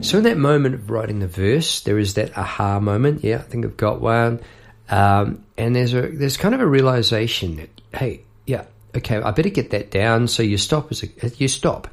So, 0.00 0.16
in 0.18 0.24
that 0.24 0.38
moment 0.38 0.74
of 0.74 0.90
writing 0.90 1.18
the 1.18 1.28
verse, 1.28 1.80
there 1.80 1.98
is 1.98 2.14
that 2.14 2.36
aha 2.36 2.80
moment. 2.80 3.22
Yeah, 3.22 3.36
I 3.36 3.42
think 3.42 3.66
I've 3.66 3.76
got 3.76 4.00
one. 4.00 4.40
Um, 4.90 5.44
and 5.56 5.74
there's 5.74 5.94
a 5.94 6.02
there's 6.02 6.36
kind 6.36 6.54
of 6.54 6.60
a 6.60 6.66
realization 6.66 7.56
that 7.56 7.70
hey, 7.92 8.22
yeah, 8.46 8.64
okay, 8.96 9.16
I 9.16 9.30
better 9.30 9.48
get 9.48 9.70
that 9.70 9.90
down. 9.90 10.28
So 10.28 10.42
you 10.42 10.58
stop 10.58 10.90
as 10.90 11.02
a, 11.02 11.28
you 11.36 11.48
stop 11.48 11.88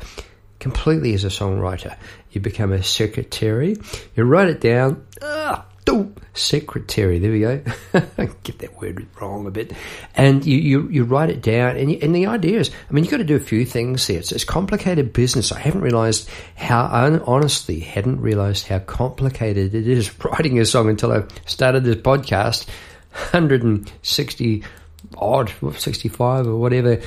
completely 0.60 1.14
as 1.14 1.24
a 1.24 1.30
songwriter. 1.30 1.96
You 2.32 2.42
become 2.42 2.72
a 2.72 2.84
secretary. 2.84 3.78
You 4.16 4.24
write 4.24 4.50
it 4.50 4.62
down. 4.62 5.06
Ah, 5.22 5.66
oh, 5.88 6.12
secretary. 6.34 7.20
There 7.20 7.32
we 7.32 7.40
go. 7.42 7.62
Get 8.44 8.60
that 8.60 8.80
word 8.80 9.08
wrong 9.20 9.48
a 9.48 9.52
bit. 9.52 9.74
And 10.16 10.46
you, 10.46 10.58
you, 10.58 10.90
you 10.90 11.04
write 11.04 11.30
it 11.30 11.42
down. 11.42 11.78
And, 11.78 11.92
you, 11.92 12.00
and 12.02 12.16
the 12.16 12.28
idea 12.28 12.60
is, 12.60 12.72
I 12.90 12.94
mean, 12.94 13.04
you've 13.04 13.12
got 13.12 13.18
to 13.18 13.24
do 13.24 13.36
a 13.36 13.40
few 13.40 13.66
things 13.66 14.08
there. 14.08 14.20
It's, 14.20 14.32
it's 14.32 14.44
complicated 14.44 15.14
business. 15.14 15.52
I 15.52 15.60
haven't 15.60 15.82
realized 15.82 16.30
how, 16.56 17.22
honestly 17.26 17.80
hadn't 17.80 18.22
realized 18.22 18.68
how 18.68 18.80
complicated 18.80 19.76
it 19.76 19.88
is 19.88 20.12
writing 20.24 20.60
a 20.60 20.66
song 20.66 20.90
until 20.90 21.12
I 21.12 21.24
started 21.46 21.84
this 21.84 21.96
podcast. 21.98 22.68
160 23.12 24.64
odd, 25.18 25.52
65 25.78 26.48
or 26.48 26.56
whatever 26.56 27.02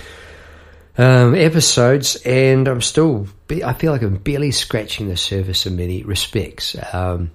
um, 0.96 1.34
episodes, 1.34 2.16
and 2.16 2.68
I'm 2.68 2.80
still, 2.80 3.26
I 3.64 3.72
feel 3.72 3.92
like 3.92 4.02
I'm 4.02 4.16
barely 4.16 4.50
scratching 4.50 5.08
the 5.08 5.16
surface 5.16 5.66
in 5.66 5.76
many 5.76 6.02
respects. 6.02 6.76
Um, 6.92 7.30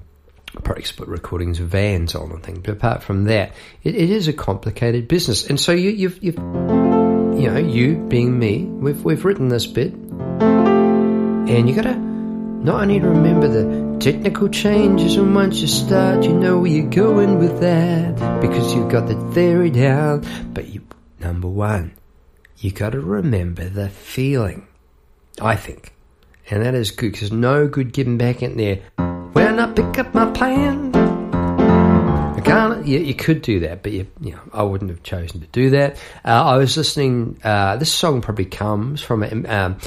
probably 0.63 0.84
put 0.96 1.08
recordings 1.08 1.60
vans 1.60 2.16
on 2.16 2.32
and 2.32 2.44
things, 2.44 2.60
but 2.60 2.72
apart 2.72 3.04
from 3.04 3.25
that, 3.25 3.54
it, 3.84 3.96
it 3.96 4.10
is 4.10 4.28
a 4.28 4.34
complicated 4.34 5.08
business. 5.08 5.48
And 5.48 5.60
so 5.60 5.72
you, 5.72 5.89
you've, 5.89 6.24
you've, 6.24 6.36
you 6.36 7.50
know, 7.50 7.58
you 7.58 7.96
being 7.96 8.38
me, 8.38 8.63
we've 8.63 9.04
we've 9.04 9.24
written 9.25 9.50
this 9.50 9.68
bit, 9.68 9.94
and 9.94 11.70
you 11.70 11.75
got 11.75 11.84
to 11.84 11.96
not 11.96 12.82
only 12.82 13.00
remember 13.00 13.48
the 13.48 13.98
technical 14.00 14.50
changes, 14.50 15.16
and 15.16 15.34
once 15.34 15.60
you 15.62 15.68
start, 15.68 16.24
you 16.24 16.34
know 16.34 16.60
where 16.60 16.72
you're 16.72 16.89
going 16.89 17.39
with 17.39 17.62
that 17.62 18.42
because 18.42 18.74
you've 18.74 18.92
got 18.92 19.08
the 19.08 19.16
theory 19.34 19.70
down. 19.70 20.25
But 20.54 20.68
you, 20.68 20.86
number 21.20 21.48
one, 21.48 21.94
you 22.58 22.72
got 22.72 22.92
to 22.92 23.00
remember 23.00 23.70
the 23.70 23.89
feeling. 23.89 24.68
I 25.42 25.56
think, 25.56 25.94
and 26.50 26.63
that 26.63 26.75
is 26.75 26.91
good 26.91 27.12
because 27.12 27.32
no 27.32 27.68
good 27.68 27.94
giving 27.94 28.18
back 28.18 28.41
in 28.41 28.58
there. 28.58 28.77
When 29.34 29.60
I 29.60 29.72
pick 29.72 30.00
up 30.00 30.13
my 30.13 30.32
plan, 30.32 30.96
I 30.96 32.41
can't. 32.44 32.86
You, 32.86 33.00
you 33.00 33.13
could 33.13 33.41
do 33.41 33.60
that, 33.62 33.84
but 33.84 33.91
you, 33.91 34.08
you 34.20 34.32
know, 34.32 34.41
I 34.53 34.63
wouldn't 34.63 34.89
have 34.89 35.03
chosen 35.03 35.41
to 35.41 35.48
do 35.48 35.72
that. 35.72 35.98
Uh, 36.25 36.44
I 36.44 36.58
was 36.58 36.75
listening. 36.77 37.39
Uh, 37.44 37.77
this 37.77 37.94
song 37.94 38.22
probably 38.22 38.46
comes 38.46 39.01
from 39.01 39.24
a, 39.24 39.29
um, 39.46 39.77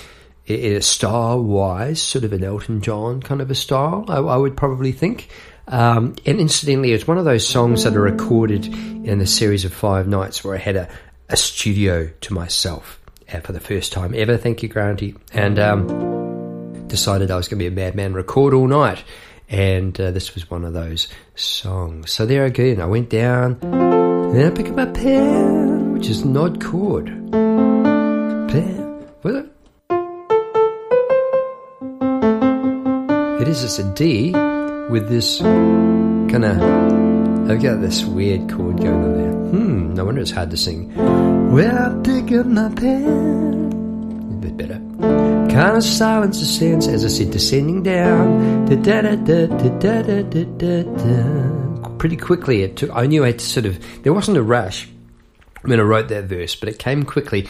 a 0.47 0.81
style 0.81 1.42
wise, 1.42 2.00
sort 2.00 2.25
of 2.25 2.33
an 2.33 2.45
Elton 2.45 2.81
John 2.81 3.21
kind 3.21 3.40
of 3.40 3.50
a 3.50 3.54
style. 3.54 4.04
I, 4.09 4.19
I 4.19 4.37
would 4.37 4.57
probably 4.57 4.92
think. 4.92 5.28
Um, 5.69 6.16
and 6.26 6.40
incidentally, 6.40 6.92
it's 6.92 7.07
one 7.07 7.19
of 7.19 7.25
those 7.25 7.47
songs 7.47 7.85
that 7.85 7.97
are 7.97 8.02
recorded 8.02 8.66
in 8.66 9.21
a 9.21 9.26
series 9.26 9.64
of 9.64 9.73
five 9.73 10.09
nights 10.09 10.45
where 10.45 10.54
I 10.54 10.59
had 10.59 10.76
a, 10.76 10.89
a 11.28 11.37
studio 11.37 12.10
to 12.23 12.34
myself 12.34 13.00
uh, 13.32 13.41
for 13.41 13.52
the 13.52 13.60
first 13.60 13.93
time 13.93 14.13
ever. 14.15 14.37
Thank 14.37 14.63
you, 14.63 14.69
Granty. 14.69 15.15
And 15.32 15.58
um, 15.58 16.22
decided 16.93 17.31
I 17.31 17.37
was 17.37 17.49
going 17.49 17.59
to 17.59 17.65
be 17.65 17.67
a 17.67 17.75
madman, 17.75 18.13
record 18.13 18.52
all 18.52 18.69
night. 18.69 19.02
And 19.49 19.99
uh, 19.99 20.11
this 20.13 20.35
was 20.35 20.50
one 20.50 20.65
of 20.65 20.75
those 20.75 21.09
songs. 21.35 22.13
So 22.13 22.26
there 22.26 22.45
again, 22.45 22.81
I 22.81 22.87
went 22.87 23.09
down, 23.09 23.59
and 23.63 24.35
then 24.35 24.52
I 24.52 24.55
picked 24.55 24.69
up 24.69 24.76
my 24.76 24.87
pen, 24.87 25.95
which 25.95 26.09
is 26.09 26.25
not 26.25 26.61
chord. 26.61 27.07
Pen, 27.33 29.09
was 29.23 29.35
it? 29.37 29.47
It 33.41 33.49
is, 33.49 33.65
it's 33.65 33.78
a 33.78 33.95
D 33.95 34.33
with 34.91 35.09
this 35.09 35.41
kind 35.41 36.45
of 36.45 36.57
I've 37.50 37.61
got 37.63 37.81
this 37.81 38.05
weird 38.05 38.49
chord 38.50 38.76
going 38.78 39.05
on 39.05 39.13
there. 39.19 39.33
Hmm, 39.33 39.95
no 39.95 40.05
wonder 40.05 40.21
it's 40.21 40.31
hard 40.31 40.50
to 40.50 40.57
sing. 40.57 40.95
Well, 41.52 41.76
I 41.76 42.02
pick 42.02 42.33
up 42.39 42.47
my 42.47 42.69
pen. 42.75 43.73
A 44.31 44.47
bit 44.47 44.57
better. 44.57 44.92
Kind 45.52 45.76
of 45.76 45.84
silence 45.84 46.41
ascends 46.41 46.86
as 46.88 47.04
I 47.04 47.08
sit 47.08 47.30
descending 47.30 47.82
down. 47.82 48.67
Pretty 51.99 52.17
quickly, 52.17 52.62
it 52.62 52.78
took, 52.78 52.91
I 52.95 53.04
knew 53.04 53.23
I 53.23 53.26
had 53.28 53.38
to 53.38 53.45
sort 53.45 53.67
of, 53.67 54.02
there 54.02 54.15
wasn't 54.15 54.38
a 54.38 54.43
rush 54.43 54.88
when 55.60 55.78
I 55.78 55.82
wrote 55.82 56.08
that 56.08 56.25
verse, 56.25 56.56
but 56.56 56.71
it 56.71 56.78
came 56.78 57.02
quickly 57.02 57.49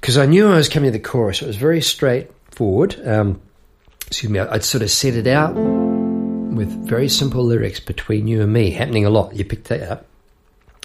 because 0.00 0.16
I 0.16 0.26
knew 0.26 0.48
I 0.48 0.54
was 0.54 0.68
coming 0.68 0.92
to 0.92 0.96
the 0.96 1.04
chorus. 1.04 1.42
It 1.42 1.48
was 1.48 1.56
very 1.56 1.80
straightforward. 1.80 3.04
Um, 3.04 3.40
excuse 4.06 4.30
me, 4.30 4.38
I'd 4.38 4.62
sort 4.62 4.82
of 4.82 4.90
set 4.92 5.14
it 5.14 5.26
out 5.26 5.54
with 5.54 6.68
very 6.86 7.08
simple 7.08 7.42
lyrics 7.42 7.80
between 7.80 8.28
you 8.28 8.42
and 8.42 8.52
me, 8.52 8.70
happening 8.70 9.06
a 9.06 9.10
lot. 9.10 9.34
You 9.34 9.44
picked 9.44 9.68
that 9.70 9.82
up. 9.82 10.06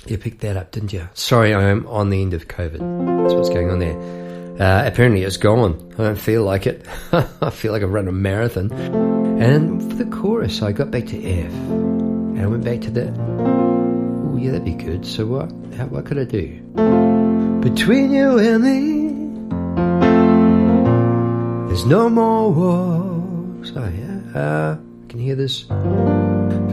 You 0.07 0.17
picked 0.17 0.41
that 0.41 0.57
up, 0.57 0.71
didn't 0.71 0.93
you? 0.93 1.09
Sorry, 1.13 1.53
I 1.53 1.69
am 1.69 1.85
on 1.85 2.09
the 2.09 2.23
end 2.23 2.33
of 2.33 2.47
COVID. 2.47 2.79
That's 3.21 3.35
what's 3.35 3.49
going 3.49 3.69
on 3.69 3.77
there. 3.77 4.28
Uh, 4.59 4.83
apparently, 4.85 5.23
it's 5.23 5.37
gone. 5.37 5.93
I 5.93 6.03
don't 6.03 6.19
feel 6.19 6.43
like 6.43 6.67
it. 6.67 6.85
I 7.13 7.49
feel 7.49 7.71
like 7.71 7.81
I've 7.81 7.93
run 7.93 8.09
a 8.09 8.11
marathon. 8.11 8.69
And 9.41 9.81
for 9.81 10.03
the 10.03 10.05
chorus, 10.05 10.61
I 10.61 10.73
got 10.73 10.91
back 10.91 11.05
to 11.07 11.23
F, 11.25 11.49
and 11.53 12.41
I 12.41 12.45
went 12.45 12.65
back 12.65 12.81
to 12.81 12.91
the. 12.91 13.09
Oh, 13.09 14.37
yeah, 14.37 14.51
that'd 14.51 14.65
be 14.65 14.73
good. 14.73 15.05
So 15.05 15.25
what? 15.25 15.49
How, 15.77 15.85
what 15.85 16.05
could 16.05 16.19
I 16.19 16.25
do? 16.25 16.59
Between 17.61 18.11
you 18.11 18.37
and 18.37 18.61
me, 18.61 19.07
there's 21.69 21.85
no 21.85 22.09
more 22.09 22.51
walls. 22.51 23.71
Oh 23.77 23.87
yeah. 23.87 24.39
Uh, 24.39 24.75
can 25.07 25.19
hear 25.19 25.35
this? 25.35 25.63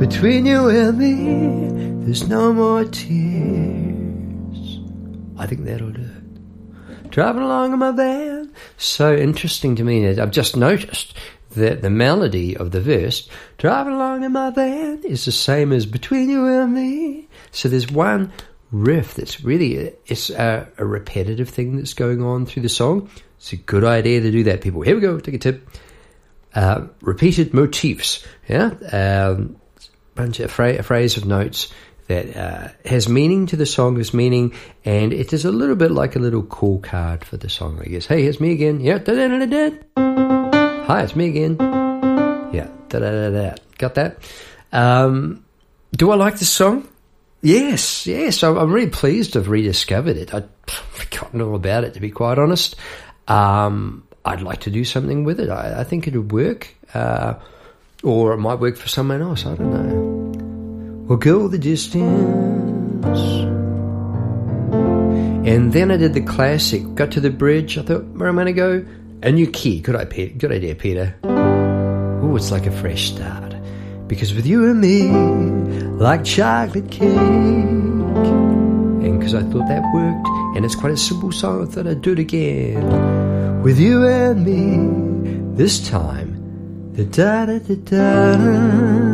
Between 0.00 0.44
you 0.44 0.68
and 0.68 0.98
me, 0.98 2.04
there's 2.04 2.26
no 2.28 2.52
more 2.52 2.84
tears. 2.84 3.06
I 5.38 5.46
think 5.46 5.64
that'll 5.64 5.92
do. 5.92 6.10
Driving 7.16 7.44
along 7.44 7.72
in 7.72 7.78
my 7.78 7.92
van. 7.92 8.52
So 8.76 9.16
interesting 9.16 9.74
to 9.76 9.82
me. 9.82 10.04
that 10.04 10.22
I've 10.22 10.32
just 10.32 10.54
noticed 10.54 11.16
that 11.52 11.80
the 11.80 11.88
melody 11.88 12.54
of 12.54 12.72
the 12.72 12.80
verse, 12.82 13.26
driving 13.56 13.94
along 13.94 14.22
in 14.22 14.32
my 14.32 14.50
van, 14.50 15.02
is 15.02 15.24
the 15.24 15.32
same 15.32 15.72
as 15.72 15.86
between 15.86 16.28
you 16.28 16.46
and 16.46 16.74
me. 16.74 17.26
So 17.52 17.70
there's 17.70 17.90
one 17.90 18.34
riff 18.70 19.14
that's 19.14 19.42
really 19.42 19.94
it's 20.04 20.28
a, 20.28 20.68
a 20.76 20.84
repetitive 20.84 21.48
thing 21.48 21.78
that's 21.78 21.94
going 21.94 22.22
on 22.22 22.44
through 22.44 22.64
the 22.64 22.68
song. 22.68 23.08
It's 23.38 23.54
a 23.54 23.56
good 23.56 23.82
idea 23.82 24.20
to 24.20 24.30
do 24.30 24.44
that, 24.44 24.60
people. 24.60 24.82
Here 24.82 24.94
we 24.94 25.00
go. 25.00 25.18
Take 25.18 25.36
a 25.36 25.38
tip 25.38 25.66
uh, 26.54 26.86
repeated 27.00 27.54
motifs. 27.54 28.26
Yeah, 28.46 28.74
um, 28.92 29.56
bunch 30.14 30.38
of 30.40 30.58
a 30.60 30.82
phrase 30.82 31.16
of 31.16 31.24
notes 31.24 31.72
that 32.08 32.36
uh, 32.36 32.68
has 32.84 33.08
meaning 33.08 33.46
to 33.46 33.56
the 33.56 33.66
song, 33.66 33.96
has 33.96 34.14
meaning, 34.14 34.52
and 34.84 35.12
it 35.12 35.32
is 35.32 35.44
a 35.44 35.52
little 35.52 35.76
bit 35.76 35.90
like 35.90 36.16
a 36.16 36.18
little 36.18 36.42
call 36.42 36.78
card 36.78 37.24
for 37.24 37.36
the 37.36 37.48
song. 37.48 37.80
I 37.80 37.88
guess. 37.88 38.06
Hey, 38.06 38.24
it's 38.24 38.40
me 38.40 38.52
again. 38.52 38.80
Yeah. 38.80 38.98
Da-da-da-da-da. 38.98 40.84
Hi, 40.86 41.02
it's 41.02 41.16
me 41.16 41.28
again. 41.28 41.56
Yeah. 42.52 42.68
Da-da-da-da. 42.88 43.56
Got 43.78 43.94
that? 43.96 44.18
Um, 44.72 45.44
do 45.92 46.10
I 46.10 46.16
like 46.16 46.38
the 46.38 46.44
song? 46.44 46.88
Yes, 47.42 48.06
yes. 48.06 48.42
I'm, 48.42 48.56
I'm 48.56 48.72
really 48.72 48.90
pleased 48.90 49.34
to 49.34 49.40
have 49.40 49.48
rediscovered 49.48 50.16
it. 50.16 50.34
I'd 50.34 50.48
forgotten 50.66 51.40
all 51.42 51.54
about 51.54 51.84
it, 51.84 51.94
to 51.94 52.00
be 52.00 52.10
quite 52.10 52.38
honest. 52.38 52.76
Um, 53.28 54.06
I'd 54.24 54.42
like 54.42 54.60
to 54.60 54.70
do 54.70 54.84
something 54.84 55.24
with 55.24 55.40
it. 55.40 55.50
I, 55.50 55.80
I 55.80 55.84
think 55.84 56.06
it 56.06 56.16
would 56.16 56.32
work, 56.32 56.74
uh, 56.94 57.34
or 58.02 58.32
it 58.32 58.38
might 58.38 58.58
work 58.58 58.76
for 58.76 58.88
someone 58.88 59.22
else. 59.22 59.46
I 59.46 59.54
don't 59.54 59.70
know. 59.70 60.15
We'll 61.06 61.18
go 61.18 61.46
the 61.46 61.58
distance. 61.58 63.06
And 65.46 65.72
then 65.72 65.92
I 65.92 65.96
did 65.96 66.14
the 66.14 66.20
classic. 66.20 66.96
Got 66.96 67.12
to 67.12 67.20
the 67.20 67.30
bridge. 67.30 67.78
I 67.78 67.82
thought, 67.82 68.04
where 68.06 68.28
am 68.28 68.40
I 68.40 68.50
going 68.50 68.52
to 68.52 68.52
go? 68.52 68.84
A 69.22 69.30
new 69.30 69.46
key. 69.46 69.80
Good 69.80 69.94
idea, 69.94 70.30
Good 70.30 70.50
idea, 70.50 70.74
Peter. 70.74 71.14
Oh, 71.22 72.34
it's 72.34 72.50
like 72.50 72.66
a 72.66 72.72
fresh 72.72 73.12
start. 73.12 73.54
Because 74.08 74.34
with 74.34 74.46
you 74.46 74.68
and 74.68 74.80
me, 74.80 75.06
like 75.96 76.24
chocolate 76.24 76.90
cake. 76.90 77.16
And 77.16 79.20
because 79.20 79.34
I 79.34 79.42
thought 79.42 79.68
that 79.68 79.84
worked, 79.94 80.26
and 80.56 80.64
it's 80.64 80.74
quite 80.74 80.92
a 80.92 80.96
simple 80.96 81.30
song, 81.30 81.68
I 81.68 81.70
thought 81.70 81.86
I'd 81.86 82.02
do 82.02 82.10
it 82.12 82.18
again 82.18 83.62
with 83.62 83.78
you 83.78 84.04
and 84.06 84.44
me 84.44 85.54
this 85.56 85.88
time. 85.88 86.32
The 86.94 87.04
da 87.04 87.46
da 87.46 87.58
da 87.58 87.74
da. 87.76 89.05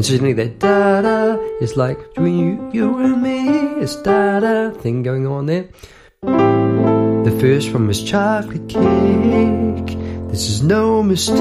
And 0.00 0.06
suddenly 0.06 0.32
that 0.32 0.58
da 0.60 1.02
da 1.02 1.34
is 1.60 1.76
like 1.76 1.98
between 1.98 2.38
you, 2.38 2.70
you 2.72 2.98
and 3.00 3.22
me. 3.22 3.82
It's 3.82 3.96
da 3.96 4.40
da 4.40 4.70
thing 4.70 5.02
going 5.02 5.26
on 5.26 5.44
there. 5.44 5.68
The 6.22 7.36
first 7.38 7.70
one 7.74 7.86
was 7.86 8.02
chocolate 8.02 8.66
cake. 8.66 9.98
This 10.30 10.48
is 10.48 10.62
no 10.62 11.02
mistake. 11.02 11.36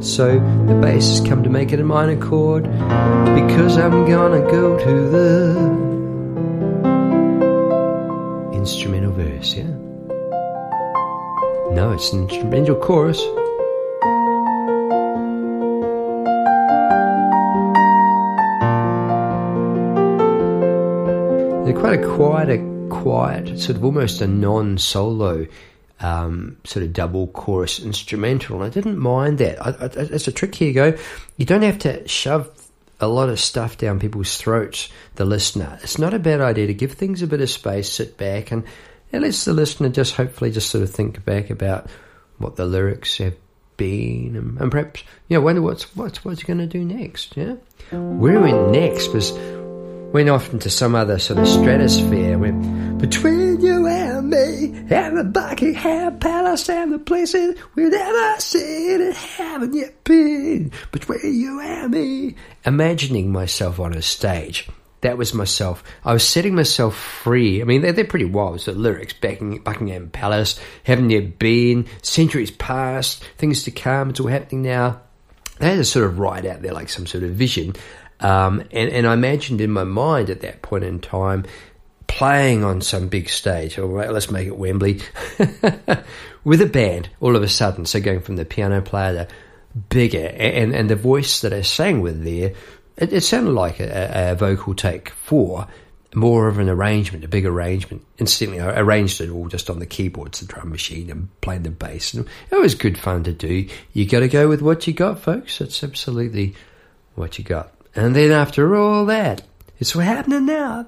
So 0.00 0.40
the 0.66 0.74
bass 0.82 1.06
has 1.06 1.20
come 1.20 1.44
to 1.44 1.50
make 1.50 1.72
it 1.72 1.78
a 1.78 1.84
minor 1.84 2.20
chord 2.20 2.64
because 2.64 3.78
I'm 3.78 4.04
gonna 4.06 4.40
go 4.50 4.76
to 4.76 5.08
the 5.14 5.54
instrumental 8.58 9.12
verse, 9.12 9.54
yeah? 9.54 9.70
No, 11.76 11.92
it's 11.92 12.12
an 12.12 12.22
instrumental 12.24 12.74
chorus. 12.74 13.22
Quite 21.84 22.00
a 22.00 22.16
quiet, 22.16 22.48
a 22.48 22.88
quiet, 22.88 23.58
sort 23.60 23.76
of 23.76 23.84
almost 23.84 24.22
a 24.22 24.26
non-solo 24.26 25.46
um, 26.00 26.56
sort 26.64 26.82
of 26.82 26.94
double 26.94 27.26
chorus 27.26 27.78
instrumental. 27.78 28.56
And 28.56 28.64
I 28.64 28.70
didn't 28.70 28.98
mind 28.98 29.36
that. 29.36 29.60
I, 29.60 29.68
I, 29.68 29.90
it's 29.94 30.26
a 30.26 30.32
trick 30.32 30.54
here, 30.54 30.68
you 30.68 30.72
go. 30.72 30.98
You 31.36 31.44
don't 31.44 31.60
have 31.60 31.80
to 31.80 32.08
shove 32.08 32.50
a 33.00 33.06
lot 33.06 33.28
of 33.28 33.38
stuff 33.38 33.76
down 33.76 34.00
people's 34.00 34.38
throats, 34.38 34.88
the 35.16 35.26
listener. 35.26 35.78
It's 35.82 35.98
not 35.98 36.14
a 36.14 36.18
bad 36.18 36.40
idea 36.40 36.68
to 36.68 36.74
give 36.74 36.92
things 36.92 37.20
a 37.20 37.26
bit 37.26 37.42
of 37.42 37.50
space, 37.50 37.90
sit 37.90 38.16
back, 38.16 38.50
and 38.50 38.64
it 39.12 39.20
lets 39.20 39.44
the 39.44 39.52
listener 39.52 39.90
just 39.90 40.14
hopefully 40.14 40.52
just 40.52 40.70
sort 40.70 40.84
of 40.84 40.90
think 40.90 41.22
back 41.26 41.50
about 41.50 41.90
what 42.38 42.56
the 42.56 42.64
lyrics 42.64 43.18
have 43.18 43.36
been, 43.76 44.36
and, 44.36 44.58
and 44.58 44.70
perhaps 44.70 45.02
you 45.28 45.36
know 45.36 45.42
wonder 45.42 45.60
what's 45.60 45.94
what's 45.94 46.24
what's 46.24 46.44
going 46.44 46.60
to 46.60 46.66
do 46.66 46.82
next. 46.82 47.36
Yeah, 47.36 47.56
where 47.90 48.40
we 48.40 48.52
went 48.52 48.70
next 48.70 49.12
was 49.12 49.32
went 50.14 50.28
off 50.28 50.52
into 50.52 50.70
some 50.70 50.94
other 50.94 51.18
sort 51.18 51.40
of 51.40 51.48
stratosphere. 51.48 52.38
Went 52.38 52.98
between 52.98 53.60
you 53.60 53.86
and 53.88 54.30
me, 54.30 54.66
and 54.88 55.18
the 55.18 55.24
Buckingham 55.24 56.20
Palace, 56.20 56.70
and 56.70 56.92
the 56.92 57.00
places 57.00 57.58
we've 57.74 57.90
never 57.90 58.40
seen 58.40 59.02
and 59.02 59.14
haven't 59.14 59.74
yet 59.74 60.04
been. 60.04 60.70
Between 60.92 61.34
you 61.34 61.60
and 61.60 61.90
me, 61.90 62.36
imagining 62.64 63.32
myself 63.32 63.80
on 63.80 63.92
a 63.92 64.02
stage. 64.02 64.68
That 65.00 65.18
was 65.18 65.34
myself. 65.34 65.82
I 66.04 66.14
was 66.14 66.26
setting 66.26 66.54
myself 66.54 66.96
free. 66.96 67.60
I 67.60 67.64
mean, 67.64 67.82
they're, 67.82 67.92
they're 67.92 68.04
pretty 68.04 68.24
wild. 68.24 68.60
So 68.60 68.72
lyrics, 68.72 69.12
Buckingham 69.12 70.10
Palace, 70.10 70.58
haven't 70.84 71.10
yet 71.10 71.38
been, 71.38 71.86
centuries 72.02 72.52
past, 72.52 73.22
things 73.36 73.64
to 73.64 73.70
come, 73.72 74.10
it's 74.10 74.20
all 74.20 74.28
happening 74.28 74.62
now. 74.62 75.02
That 75.58 75.78
is 75.78 75.90
sort 75.90 76.06
of 76.06 76.18
right 76.18 76.44
out 76.46 76.62
there, 76.62 76.72
like 76.72 76.88
some 76.88 77.06
sort 77.06 77.22
of 77.22 77.30
vision. 77.30 77.74
Um, 78.24 78.60
and, 78.70 78.90
and 78.90 79.06
I 79.06 79.12
imagined 79.12 79.60
in 79.60 79.70
my 79.70 79.84
mind 79.84 80.30
at 80.30 80.40
that 80.40 80.62
point 80.62 80.82
in 80.82 80.98
time 80.98 81.44
playing 82.06 82.64
on 82.64 82.80
some 82.80 83.08
big 83.08 83.28
stage, 83.28 83.78
all 83.78 83.88
right, 83.88 84.10
let's 84.10 84.30
make 84.30 84.46
it 84.46 84.56
Wembley, 84.56 85.02
with 86.44 86.62
a 86.62 86.66
band 86.66 87.10
all 87.20 87.36
of 87.36 87.42
a 87.42 87.48
sudden. 87.48 87.84
So 87.84 88.00
going 88.00 88.20
from 88.20 88.36
the 88.36 88.46
piano 88.46 88.80
player 88.80 89.26
to 89.26 89.28
bigger, 89.90 90.26
and, 90.26 90.74
and 90.74 90.88
the 90.88 90.96
voice 90.96 91.42
that 91.42 91.52
I 91.52 91.60
sang 91.60 92.00
with 92.00 92.24
there, 92.24 92.54
it, 92.96 93.12
it 93.12 93.20
sounded 93.24 93.50
like 93.50 93.78
a, 93.78 94.30
a, 94.30 94.34
vocal 94.36 94.74
take 94.74 95.10
four, 95.10 95.68
more 96.14 96.48
of 96.48 96.58
an 96.58 96.70
arrangement, 96.70 97.24
a 97.24 97.28
big 97.28 97.44
arrangement. 97.44 98.06
Instantly, 98.16 98.58
I 98.58 98.80
arranged 98.80 99.20
it 99.20 99.28
all 99.28 99.48
just 99.48 99.68
on 99.68 99.80
the 99.80 99.86
keyboards, 99.86 100.40
the 100.40 100.46
drum 100.46 100.70
machine, 100.70 101.10
and 101.10 101.28
playing 101.42 101.64
the 101.64 101.70
bass. 101.70 102.14
And 102.14 102.26
it 102.50 102.58
was 102.58 102.74
good 102.74 102.96
fun 102.96 103.24
to 103.24 103.34
do. 103.34 103.68
You 103.92 104.08
got 104.08 104.20
to 104.20 104.28
go 104.28 104.48
with 104.48 104.62
what 104.62 104.86
you 104.86 104.94
got, 104.94 105.20
folks. 105.20 105.60
It's 105.60 105.84
absolutely 105.84 106.54
what 107.16 107.36
you 107.36 107.44
got. 107.44 107.73
And 107.96 108.14
then 108.16 108.32
after 108.32 108.74
all 108.74 109.06
that, 109.06 109.42
it's 109.78 109.92
happening 109.92 110.46
now. 110.46 110.86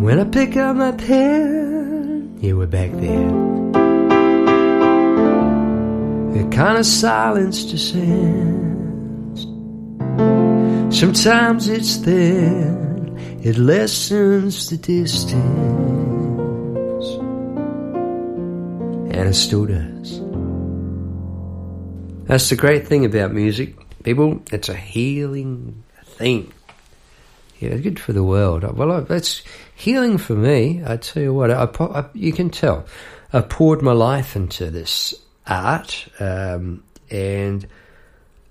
When 0.00 0.18
I 0.18 0.24
pick 0.24 0.56
up 0.56 0.76
my 0.76 0.92
pen, 0.92 2.38
yeah, 2.40 2.52
we're 2.52 2.66
back 2.66 2.90
there. 2.92 3.28
A 6.36 6.48
kind 6.50 6.76
of 6.78 6.84
silence 6.84 7.64
descends. 7.64 9.46
Sometimes 10.94 11.68
it's 11.68 11.96
thin, 11.96 13.16
it 13.42 13.56
lessens 13.56 14.68
the 14.68 14.76
distance. 14.76 15.40
And 19.14 19.28
it 19.28 19.34
still 19.34 19.64
does. 19.64 20.20
That's 22.26 22.50
the 22.50 22.56
great 22.56 22.86
thing 22.86 23.06
about 23.06 23.32
music. 23.32 23.74
People, 24.02 24.42
it's 24.50 24.68
a 24.68 24.74
healing 24.74 25.82
thing. 26.04 26.52
Yeah, 27.58 27.76
good 27.76 28.00
for 28.00 28.12
the 28.12 28.24
world. 28.24 28.62
Well, 28.76 29.02
that's 29.02 29.42
healing 29.74 30.16
for 30.16 30.34
me. 30.34 30.82
I 30.84 30.96
tell 30.96 31.22
you 31.22 31.34
what, 31.34 31.50
I, 31.50 31.68
I, 31.78 32.06
you 32.14 32.32
can 32.32 32.48
tell. 32.48 32.86
I 33.32 33.42
poured 33.42 33.82
my 33.82 33.92
life 33.92 34.34
into 34.34 34.70
this 34.70 35.14
art, 35.46 36.08
um, 36.18 36.82
and 37.10 37.66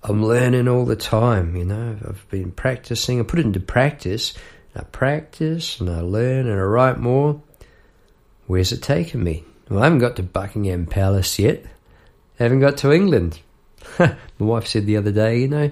I'm 0.04 0.24
learning 0.24 0.68
all 0.68 0.86
the 0.86 0.96
time. 0.96 1.56
You 1.56 1.66
know, 1.66 1.98
I've 2.08 2.30
been 2.30 2.52
practicing. 2.52 3.20
I 3.20 3.24
put 3.24 3.40
it 3.40 3.46
into 3.46 3.60
practice. 3.60 4.34
I 4.76 4.84
practice 4.84 5.80
and 5.80 5.90
I 5.90 6.02
learn 6.02 6.48
and 6.48 6.60
I 6.60 6.64
write 6.64 7.00
more. 7.00 7.42
Where's 8.48 8.72
it 8.72 8.82
taken 8.82 9.24
me? 9.24 9.44
Well, 9.70 9.82
I 9.82 9.86
haven't 9.86 10.00
got 10.00 10.16
to 10.18 10.24
Buckingham 10.24 10.86
Palace 10.86 11.40
yet. 11.40 11.66
I 12.40 12.44
haven't 12.44 12.62
got 12.62 12.78
to 12.78 12.92
England. 12.94 13.40
My 14.00 14.16
wife 14.38 14.68
said 14.68 14.86
the 14.86 14.98
other 14.98 15.12
day, 15.12 15.40
you 15.40 15.48
know, 15.48 15.72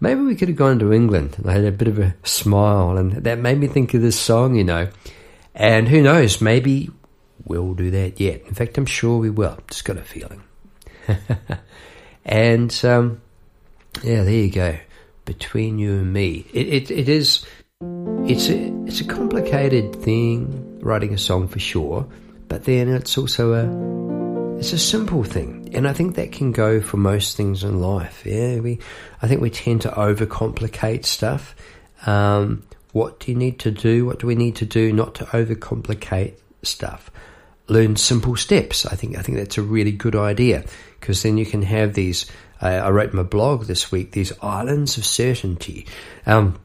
maybe 0.00 0.20
we 0.20 0.34
could 0.34 0.48
have 0.48 0.56
gone 0.56 0.78
to 0.80 0.92
England. 0.92 1.36
And 1.38 1.48
I 1.48 1.54
had 1.54 1.64
a 1.64 1.72
bit 1.72 1.88
of 1.88 1.98
a 1.98 2.14
smile, 2.24 2.96
and 2.96 3.12
that 3.12 3.38
made 3.38 3.58
me 3.58 3.66
think 3.66 3.94
of 3.94 4.02
this 4.02 4.18
song, 4.18 4.54
you 4.56 4.64
know. 4.64 4.88
And 5.54 5.88
who 5.88 6.02
knows, 6.02 6.40
maybe 6.40 6.90
we'll 7.44 7.74
do 7.74 7.90
that 7.90 8.20
yet. 8.20 8.42
In 8.46 8.54
fact, 8.54 8.78
I'm 8.78 8.86
sure 8.86 9.18
we 9.18 9.30
will. 9.30 9.58
Just 9.68 9.84
got 9.84 9.96
a 9.96 10.02
feeling. 10.02 10.42
and 12.24 12.84
um, 12.84 13.20
yeah, 14.02 14.22
there 14.22 14.32
you 14.32 14.50
go. 14.50 14.78
Between 15.24 15.78
you 15.78 15.92
and 15.92 16.12
me, 16.12 16.46
it, 16.52 16.68
it, 16.68 16.90
it 16.90 17.08
is. 17.08 17.46
It's 18.24 18.48
a 18.48 18.72
it's 18.86 19.00
a 19.00 19.04
complicated 19.04 19.96
thing 19.96 20.78
writing 20.80 21.14
a 21.14 21.18
song 21.18 21.48
for 21.48 21.58
sure, 21.58 22.06
but 22.48 22.64
then 22.64 22.88
it's 22.88 23.18
also 23.18 23.54
a 23.54 23.91
it's 24.62 24.72
a 24.72 24.78
simple 24.78 25.24
thing, 25.24 25.70
and 25.74 25.88
I 25.88 25.92
think 25.92 26.14
that 26.14 26.30
can 26.30 26.52
go 26.52 26.80
for 26.80 26.96
most 26.96 27.36
things 27.36 27.64
in 27.64 27.80
life. 27.80 28.24
Yeah, 28.24 28.60
we, 28.60 28.78
I 29.20 29.26
think 29.26 29.40
we 29.40 29.50
tend 29.50 29.80
to 29.80 29.88
overcomplicate 29.88 31.04
stuff. 31.04 31.56
Um, 32.06 32.62
what 32.92 33.18
do 33.18 33.32
you 33.32 33.36
need 33.36 33.58
to 33.58 33.72
do? 33.72 34.06
What 34.06 34.20
do 34.20 34.28
we 34.28 34.36
need 34.36 34.54
to 34.56 34.64
do 34.64 34.92
not 34.92 35.16
to 35.16 35.24
overcomplicate 35.24 36.34
stuff? 36.62 37.10
Learn 37.66 37.96
simple 37.96 38.36
steps. 38.36 38.86
I 38.86 38.94
think 38.94 39.18
I 39.18 39.22
think 39.22 39.36
that's 39.38 39.58
a 39.58 39.62
really 39.62 39.90
good 39.90 40.14
idea 40.14 40.64
because 41.00 41.24
then 41.24 41.38
you 41.38 41.44
can 41.44 41.62
have 41.62 41.94
these. 41.94 42.30
Uh, 42.60 42.66
I 42.66 42.90
wrote 42.90 43.12
my 43.12 43.24
blog 43.24 43.64
this 43.64 43.90
week 43.90 44.12
these 44.12 44.32
islands 44.40 44.96
of 44.96 45.04
certainty. 45.04 45.88
Um, 46.24 46.56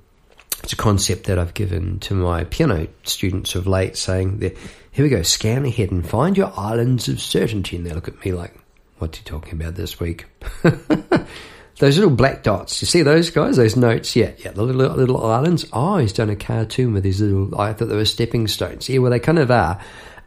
it's 0.63 0.73
a 0.73 0.77
concept 0.77 1.25
that 1.25 1.37
I've 1.39 1.53
given 1.53 1.99
to 1.99 2.13
my 2.13 2.43
piano 2.45 2.87
students 3.03 3.55
of 3.55 3.67
late, 3.67 3.95
saying 3.95 4.39
that 4.39 4.57
here 4.91 5.03
we 5.03 5.09
go, 5.09 5.21
scan 5.21 5.65
ahead 5.65 5.91
and 5.91 6.07
find 6.07 6.35
your 6.35 6.51
islands 6.57 7.07
of 7.07 7.21
certainty. 7.21 7.77
And 7.77 7.85
they 7.85 7.93
look 7.93 8.07
at 8.07 8.23
me 8.25 8.31
like, 8.31 8.53
what's 8.97 9.19
he 9.19 9.23
talking 9.23 9.53
about 9.53 9.75
this 9.75 9.99
week? 9.99 10.25
those 10.63 11.97
little 11.97 12.09
black 12.09 12.43
dots, 12.43 12.81
you 12.81 12.87
see 12.87 13.03
those 13.03 13.29
guys, 13.29 13.57
those 13.57 13.75
notes? 13.75 14.15
Yeah, 14.15 14.31
yeah, 14.39 14.51
the 14.51 14.63
little, 14.63 14.95
little 14.95 15.23
islands. 15.23 15.65
Oh, 15.71 15.97
he's 15.97 16.13
done 16.13 16.29
a 16.29 16.35
cartoon 16.35 16.93
with 16.93 17.03
these 17.03 17.21
little, 17.21 17.59
I 17.59 17.73
thought 17.73 17.89
they 17.89 17.95
were 17.95 18.05
stepping 18.05 18.47
stones. 18.47 18.89
Yeah, 18.89 18.99
well, 18.99 19.11
they 19.11 19.19
kind 19.19 19.39
of 19.39 19.51
are. 19.51 19.79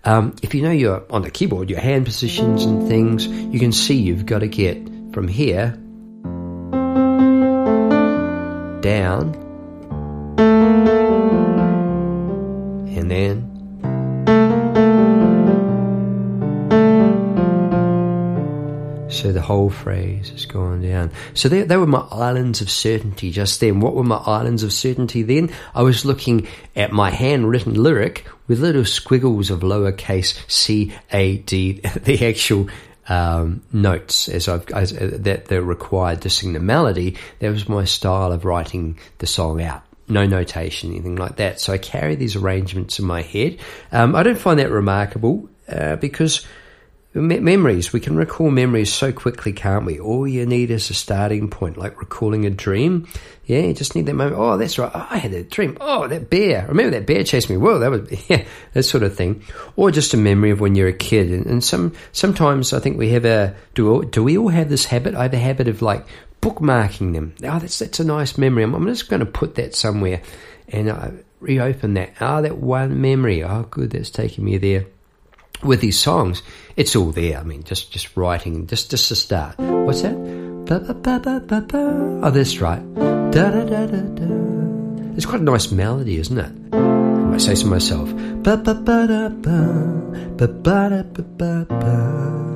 Um, 0.04 0.36
if 0.42 0.54
you 0.54 0.62
know 0.62 0.70
you're 0.70 1.04
on 1.10 1.22
the 1.22 1.30
keyboard, 1.30 1.68
your 1.68 1.80
hand 1.80 2.06
positions 2.06 2.64
and 2.64 2.88
things, 2.88 3.26
you 3.26 3.58
can 3.58 3.72
see 3.72 3.96
you've 3.96 4.24
got 4.24 4.38
to 4.38 4.48
get 4.48 4.78
from 5.12 5.28
here 5.28 5.76
down 8.80 9.39
and 12.96 13.10
then 13.10 13.50
So 19.10 19.32
the 19.32 19.42
whole 19.42 19.68
phrase 19.68 20.30
is 20.30 20.46
going 20.46 20.80
down. 20.80 21.10
So 21.34 21.50
they, 21.50 21.62
they 21.62 21.76
were 21.76 21.86
my 21.86 22.06
islands 22.10 22.62
of 22.62 22.70
certainty 22.70 23.30
just 23.30 23.60
then. 23.60 23.80
What 23.80 23.94
were 23.94 24.04
my 24.04 24.16
islands 24.16 24.62
of 24.62 24.72
certainty 24.72 25.22
then? 25.22 25.50
I 25.74 25.82
was 25.82 26.06
looking 26.06 26.48
at 26.74 26.90
my 26.90 27.10
handwritten 27.10 27.74
lyric 27.74 28.26
with 28.48 28.60
little 28.60 28.86
squiggles 28.86 29.50
of 29.50 29.60
lowercase 29.60 30.40
c 30.48 30.94
a 31.10 31.36
d, 31.36 31.80
the 32.02 32.26
actual 32.26 32.68
um, 33.10 33.62
notes 33.72 34.28
as 34.28 34.48
I've 34.48 34.70
as, 34.70 34.96
uh, 34.96 35.18
that 35.20 35.46
they're 35.46 35.60
required 35.60 36.22
to 36.22 36.30
sing 36.30 36.54
the 36.54 36.60
melody. 36.60 37.18
That 37.40 37.50
was 37.50 37.68
my 37.68 37.84
style 37.84 38.32
of 38.32 38.46
writing 38.46 38.98
the 39.18 39.26
song 39.26 39.60
out 39.60 39.82
no 40.10 40.26
notation, 40.26 40.90
anything 40.90 41.16
like 41.16 41.36
that. 41.36 41.60
So 41.60 41.72
I 41.72 41.78
carry 41.78 42.14
these 42.14 42.36
arrangements 42.36 42.98
in 42.98 43.06
my 43.06 43.22
head. 43.22 43.58
Um, 43.92 44.14
I 44.14 44.22
don't 44.22 44.38
find 44.38 44.58
that 44.58 44.70
remarkable 44.70 45.48
uh, 45.68 45.96
because 45.96 46.46
me- 47.14 47.40
memories, 47.40 47.92
we 47.92 48.00
can 48.00 48.16
recall 48.16 48.50
memories 48.50 48.92
so 48.92 49.12
quickly, 49.12 49.52
can't 49.52 49.84
we? 49.84 49.98
All 49.98 50.26
you 50.28 50.46
need 50.46 50.70
is 50.70 50.90
a 50.90 50.94
starting 50.94 51.48
point, 51.48 51.76
like 51.76 51.98
recalling 51.98 52.46
a 52.46 52.50
dream. 52.50 53.08
Yeah, 53.46 53.60
you 53.60 53.74
just 53.74 53.96
need 53.96 54.06
that 54.06 54.14
moment. 54.14 54.36
Oh, 54.38 54.56
that's 54.56 54.78
right. 54.78 54.90
Oh, 54.94 55.06
I 55.10 55.18
had 55.18 55.32
that 55.32 55.50
dream. 55.50 55.76
Oh, 55.80 56.06
that 56.06 56.30
bear. 56.30 56.66
remember 56.68 56.92
that 56.92 57.06
bear 57.06 57.24
chased 57.24 57.50
me. 57.50 57.56
Whoa, 57.56 57.80
that 57.80 57.90
was, 57.90 58.28
yeah, 58.30 58.44
that 58.74 58.84
sort 58.84 59.02
of 59.02 59.16
thing. 59.16 59.42
Or 59.74 59.90
just 59.90 60.14
a 60.14 60.16
memory 60.16 60.50
of 60.50 60.60
when 60.60 60.76
you're 60.76 60.88
a 60.88 60.92
kid. 60.92 61.30
And, 61.32 61.46
and 61.46 61.64
some, 61.64 61.94
sometimes 62.12 62.72
I 62.72 62.78
think 62.78 62.96
we 62.96 63.10
have 63.10 63.24
a, 63.24 63.56
do, 63.74 64.04
do 64.04 64.22
we 64.22 64.38
all 64.38 64.48
have 64.48 64.68
this 64.68 64.84
habit? 64.84 65.14
I 65.14 65.24
have 65.24 65.34
a 65.34 65.38
habit 65.38 65.66
of 65.66 65.82
like 65.82 66.06
bookmarking 66.40 67.12
them. 67.12 67.34
Oh, 67.44 67.58
that's, 67.58 67.78
that's 67.78 68.00
a 68.00 68.04
nice 68.04 68.38
memory. 68.38 68.62
I'm, 68.62 68.74
I'm 68.74 68.86
just 68.86 69.08
going 69.08 69.20
to 69.20 69.26
put 69.26 69.56
that 69.56 69.74
somewhere. 69.74 70.22
And 70.68 70.90
I, 70.90 71.12
reopen 71.40 71.94
that. 71.94 72.10
Ah, 72.20 72.40
that 72.42 72.58
one 72.58 73.00
memory. 73.00 73.42
Oh, 73.42 73.66
good, 73.70 73.90
that's 73.90 74.10
taking 74.10 74.44
me 74.44 74.58
there. 74.58 74.86
With 75.62 75.80
these 75.80 75.98
songs, 75.98 76.42
it's 76.76 76.94
all 76.96 77.10
there. 77.10 77.38
I 77.38 77.42
mean, 77.42 77.64
just 77.64 77.92
just 77.92 78.16
writing, 78.16 78.66
just 78.66 78.90
just 78.90 79.08
to 79.08 79.16
start. 79.16 79.58
What's 79.58 80.00
that? 80.02 80.14
Oh, 82.22 82.30
that's 82.30 82.60
right. 82.60 82.94
Da 82.94 83.50
da 83.50 83.64
da 83.64 83.86
da 83.86 84.00
da. 84.00 85.14
It's 85.16 85.26
quite 85.26 85.42
a 85.42 85.44
nice 85.44 85.70
melody, 85.70 86.16
isn't 86.16 86.38
it? 86.38 86.74
I 86.74 87.36
say 87.36 87.54
to 87.56 87.66
myself, 87.66 88.08
ba 88.42 88.56
ba 88.56 88.72
ba 88.74 89.06
da 89.06 89.28
ba, 89.28 89.58
ba 90.38 90.48
ba 90.48 90.88
da 90.88 91.02
ba 91.02 91.22
ba 91.22 91.66
ba. 91.68 92.49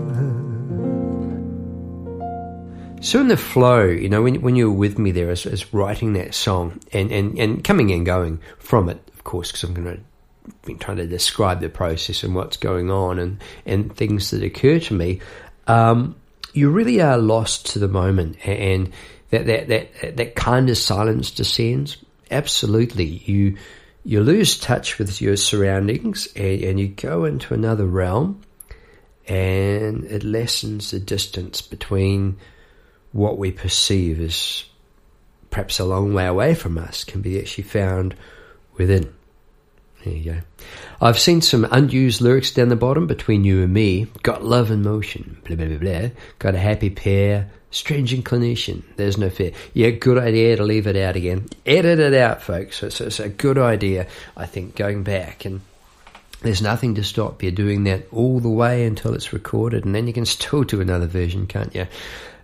So 3.04 3.20
in 3.20 3.28
the 3.28 3.36
flow, 3.36 3.84
you 3.84 4.08
know, 4.08 4.22
when 4.22 4.40
when 4.40 4.56
you 4.56 4.70
were 4.70 4.78
with 4.78 4.98
me 4.98 5.10
there 5.10 5.28
as, 5.28 5.44
as 5.44 5.74
writing 5.74 6.14
that 6.14 6.34
song 6.34 6.80
and, 6.90 7.12
and, 7.12 7.38
and 7.38 7.62
coming 7.62 7.92
and 7.92 8.06
going 8.06 8.40
from 8.58 8.88
it, 8.88 8.98
of 9.12 9.24
course, 9.24 9.52
because 9.52 9.62
I'm 9.62 9.74
going 9.74 9.98
to 9.98 10.52
be 10.64 10.72
trying 10.72 10.96
to 10.96 11.06
describe 11.06 11.60
the 11.60 11.68
process 11.68 12.24
and 12.24 12.34
what's 12.34 12.56
going 12.56 12.90
on 12.90 13.18
and, 13.18 13.44
and 13.66 13.94
things 13.94 14.30
that 14.30 14.42
occur 14.42 14.78
to 14.78 14.94
me, 14.94 15.20
um, 15.66 16.16
you 16.54 16.70
really 16.70 17.02
are 17.02 17.18
lost 17.18 17.72
to 17.72 17.78
the 17.78 17.88
moment 17.88 18.38
and 18.48 18.90
that, 19.28 19.44
that, 19.44 19.68
that, 19.68 20.16
that 20.16 20.34
kind 20.34 20.70
of 20.70 20.78
silence 20.78 21.30
descends. 21.30 21.98
Absolutely. 22.30 23.04
You, 23.04 23.58
you 24.02 24.22
lose 24.22 24.58
touch 24.58 24.98
with 24.98 25.20
your 25.20 25.36
surroundings 25.36 26.26
and, 26.34 26.62
and 26.62 26.80
you 26.80 26.88
go 26.88 27.26
into 27.26 27.52
another 27.52 27.84
realm 27.84 28.40
and 29.28 30.04
it 30.04 30.24
lessens 30.24 30.90
the 30.90 31.00
distance 31.00 31.60
between 31.60 32.38
what 33.14 33.38
we 33.38 33.52
perceive 33.52 34.20
as 34.20 34.64
perhaps 35.48 35.78
a 35.78 35.84
long 35.84 36.12
way 36.12 36.26
away 36.26 36.52
from 36.52 36.76
us 36.76 37.04
can 37.04 37.22
be 37.22 37.38
actually 37.38 37.62
found 37.62 38.12
within. 38.76 39.14
There 40.04 40.12
you 40.12 40.32
go. 40.32 40.40
I've 41.00 41.18
seen 41.18 41.40
some 41.40 41.64
unused 41.70 42.20
lyrics 42.20 42.50
down 42.50 42.70
the 42.70 42.76
bottom 42.76 43.06
between 43.06 43.44
you 43.44 43.62
and 43.62 43.72
me. 43.72 44.08
Got 44.24 44.44
love 44.44 44.72
in 44.72 44.82
motion. 44.82 45.38
Blah, 45.44 45.54
blah, 45.54 45.66
blah, 45.66 45.78
blah. 45.78 46.08
Got 46.40 46.56
a 46.56 46.58
happy 46.58 46.90
pair. 46.90 47.50
Strange 47.70 48.12
inclination. 48.12 48.84
There's 48.96 49.16
no 49.16 49.30
fear. 49.30 49.52
Yeah, 49.74 49.90
good 49.90 50.18
idea 50.18 50.56
to 50.56 50.64
leave 50.64 50.88
it 50.88 50.96
out 50.96 51.14
again. 51.14 51.46
Edit 51.64 52.00
it 52.00 52.14
out, 52.14 52.42
folks. 52.42 52.82
It's, 52.82 53.00
it's 53.00 53.20
a 53.20 53.28
good 53.28 53.58
idea, 53.58 54.08
I 54.36 54.46
think, 54.46 54.74
going 54.74 55.04
back. 55.04 55.44
And 55.44 55.60
there's 56.42 56.62
nothing 56.62 56.96
to 56.96 57.04
stop 57.04 57.44
you 57.44 57.52
doing 57.52 57.84
that 57.84 58.08
all 58.12 58.40
the 58.40 58.50
way 58.50 58.84
until 58.86 59.14
it's 59.14 59.32
recorded. 59.32 59.84
And 59.84 59.94
then 59.94 60.08
you 60.08 60.12
can 60.12 60.26
still 60.26 60.64
do 60.64 60.80
another 60.80 61.06
version, 61.06 61.46
can't 61.46 61.74
you? 61.76 61.86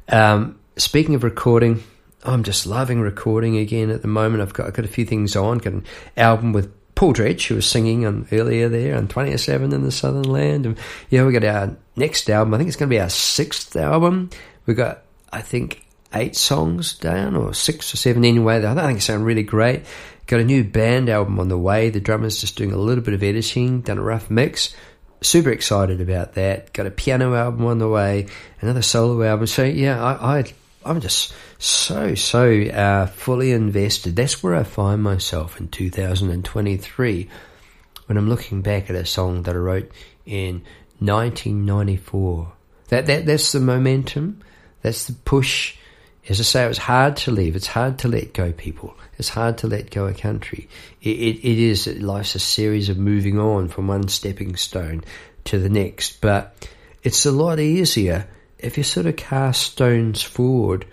Um, 0.09 0.60
speaking 0.81 1.15
of 1.15 1.25
recording, 1.25 1.83
I'm 2.25 2.43
just 2.43 2.67
loving 2.67 3.01
recording 3.01 3.57
again 3.57 3.91
at 3.91 4.03
the 4.03 4.09
moment. 4.09 4.43
I've 4.43 4.53
got 4.53 4.67
I've 4.67 4.75
got 4.75 4.85
a 4.85 4.89
few 4.89 5.05
things 5.05 5.37
on. 5.37 5.59
Got 5.59 5.75
an 5.75 5.85
album 6.17 6.53
with 6.53 6.73
Paul 6.95 7.13
Dredge, 7.13 7.47
who 7.47 7.55
was 7.57 7.67
singing 7.67 8.07
on 8.07 8.27
earlier 8.33 8.69
there 8.69 8.97
on 8.97 9.09
27 9.09 9.73
in 9.73 9.83
the 9.83 9.93
Southern 9.93 10.25
Land. 10.25 10.67
And 10.67 10.79
yeah, 11.09 11.25
we 11.25 11.33
got 11.33 11.45
our 11.45 11.77
next 11.97 12.29
album. 12.29 12.55
I 12.55 12.59
think 12.59 12.69
it's 12.69 12.77
going 12.77 12.89
to 12.89 12.95
be 12.95 13.01
our 13.01 13.11
sixth 13.11 13.77
album. 13.77 14.31
We've 14.67 14.77
got, 14.77 15.03
I 15.33 15.41
think, 15.41 15.85
eight 16.15 16.37
songs 16.37 16.95
down 16.95 17.37
or 17.37 17.55
six 17.55 17.95
or 17.95 17.97
seven 17.97 18.25
anyway. 18.25 18.65
I 18.65 18.75
think 18.87 18.99
it 18.99 19.03
sound 19.03 19.25
really 19.25 19.43
great. 19.43 19.85
Got 20.27 20.41
a 20.41 20.45
new 20.45 20.63
band 20.63 21.09
album 21.09 21.41
on 21.41 21.49
the 21.49 21.59
way. 21.59 21.91
The 21.91 22.01
drummer's 22.01 22.41
just 22.41 22.57
doing 22.57 22.73
a 22.73 22.77
little 22.77 23.03
bit 23.03 23.15
of 23.15 23.23
editing, 23.23 23.81
done 23.81 23.99
a 23.99 24.03
rough 24.03 24.31
mix 24.31 24.75
super 25.23 25.51
excited 25.51 26.01
about 26.01 26.33
that. 26.35 26.73
Got 26.73 26.87
a 26.87 26.91
piano 26.91 27.35
album 27.35 27.67
on 27.67 27.79
the 27.79 27.89
way, 27.89 28.27
another 28.63 28.81
solo 28.81 29.23
album. 29.23 29.47
So 29.47 29.65
yeah, 29.65 30.03
I, 30.03 30.39
I 30.39 30.45
I'm 30.85 31.01
just 31.01 31.35
so 31.59 32.15
so 32.15 32.63
uh, 32.63 33.07
fully 33.07 33.53
invested. 33.53 34.17
That's 34.17 34.43
where 34.43 34.55
I 34.55 34.63
find 34.63 35.03
myself 35.03 35.61
in 35.61 35.69
2023 35.69 37.29
when 38.07 38.17
I'm 38.17 38.29
looking 38.29 38.63
back 38.63 38.89
at 38.89 38.97
a 38.97 39.05
song 39.05 39.43
that 39.43 39.55
I 39.55 39.59
wrote 39.59 39.91
in 40.25 40.63
1994. 41.01 42.53
That 42.89 43.07
that 43.07 43.27
that's 43.27 43.53
the 43.53 43.61
momentum. 43.61 44.43
That's 44.83 45.07
the 45.07 45.13
push. 45.13 45.77
As 46.29 46.41
I 46.41 46.45
say, 46.45 46.67
it's 46.67 46.79
hard 46.79 47.17
to 47.19 47.31
leave. 47.31 47.57
It's 47.57 47.67
hard 47.67 47.99
to 48.01 48.09
let 48.09 48.33
go, 48.33 48.53
people. 48.53 48.95
It's 49.19 49.31
hard 49.31 49.59
to 49.59 49.67
let 49.67 49.91
go 49.91 50.07
a 50.07 50.15
country. 50.15 50.69
It, 51.03 51.19
it, 51.19 51.49
it 51.49 51.59
is. 51.59 51.87
Life's 51.87 52.35
a 52.35 52.39
series 52.39 52.89
of 52.89 52.99
moving 52.99 53.39
on 53.39 53.69
from 53.69 53.89
one 53.89 54.09
stepping 54.09 54.57
stone 54.57 55.03
to 55.45 55.59
the 55.59 55.69
next. 55.69 56.21
But 56.21 56.69
it's 57.03 57.27
a 57.27 57.33
lot 57.33 57.59
easier 57.59 58.29
if 58.63 58.77
you 58.77 58.85
sort 58.85 59.07
of 59.07 59.17
cast 59.17 59.63
stones 59.63 60.23
forward 60.23 60.87